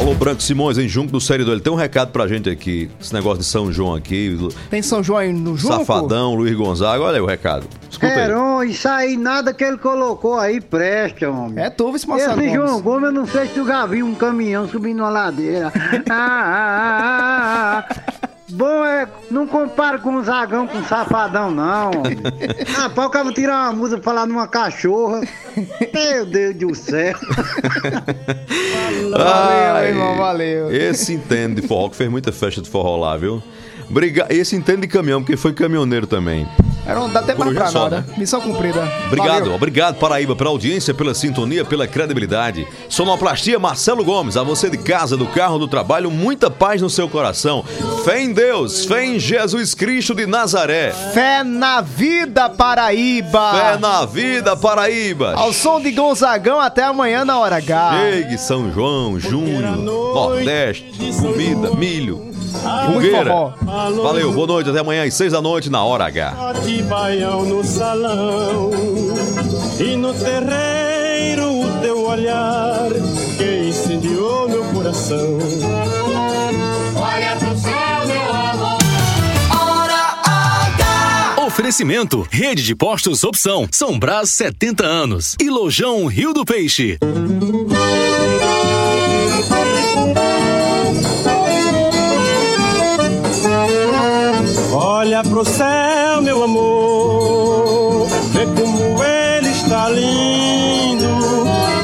[0.00, 1.56] Alô, Branco Simões, em Junco do Série 2.
[1.56, 2.90] Ele tem um recado pra gente aqui.
[2.98, 4.34] Esse negócio de São João aqui.
[4.70, 5.74] Tem São João aí no Junco?
[5.74, 7.04] Safadão, Luiz Gonzaga.
[7.04, 7.66] Olha aí o recado.
[7.90, 8.18] Escuta aí.
[8.18, 11.62] Heron, isso aí, nada que ele colocou aí presta, homem.
[11.62, 12.54] É tu, esse Marcelo Esse.
[12.54, 15.70] João Gomes, eu não sei se tu já viu um caminhão subindo uma ladeira.
[16.08, 18.29] Ah, ah, ah, ah.
[18.52, 21.90] Bom é, não compara com um zagão com um safadão, não.
[22.76, 25.20] Ah, pau, o cara tirar uma música falar numa cachorra.
[25.92, 27.18] Meu Deus do céu.
[29.10, 30.70] Valeu, irmão, valeu.
[30.72, 33.42] Esse entende de forró, que fez muita festa de forró lá, viu?
[33.90, 34.26] Briga...
[34.30, 36.46] Esse entende de caminhão, porque foi caminhoneiro também.
[36.90, 38.06] Era um, dá até Por mais hoje pra é só, nada.
[38.16, 38.82] Missão cumprida.
[39.06, 39.54] Obrigado, Valeu.
[39.54, 42.66] obrigado Paraíba pela audiência, pela sintonia, pela credibilidade.
[42.88, 47.08] Sonoplastia Marcelo Gomes, a você de casa, do carro, do trabalho, muita paz no seu
[47.08, 47.64] coração.
[48.04, 50.90] Fé em Deus, fé em Jesus Cristo de Nazaré.
[51.14, 53.52] Fé na vida, Paraíba.
[53.52, 55.34] Fé na vida, Paraíba.
[55.36, 57.92] Ao som de Gonzagão, até amanhã na hora H.
[58.00, 63.54] Chegue São João, junho, Nordeste, comida, milho, fogueira.
[64.02, 66.52] Valeu, boa noite, até amanhã às seis da noite na Hora H.
[66.64, 68.70] de baião no salão
[69.78, 72.88] e no terreiro o teu olhar
[73.36, 75.38] que incendiou meu coração.
[76.96, 78.80] Olha pro céu, meu amor.
[81.46, 86.98] Oferecimento: Rede de Postos Opção, São Brás 70 anos e Lojão Rio do Peixe.
[95.20, 101.04] Olha pro céu, meu amor, vê como ele está lindo.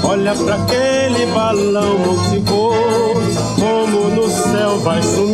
[0.05, 2.75] Olha pra aquele balão multicor,
[3.57, 5.26] como no céu vai sumir.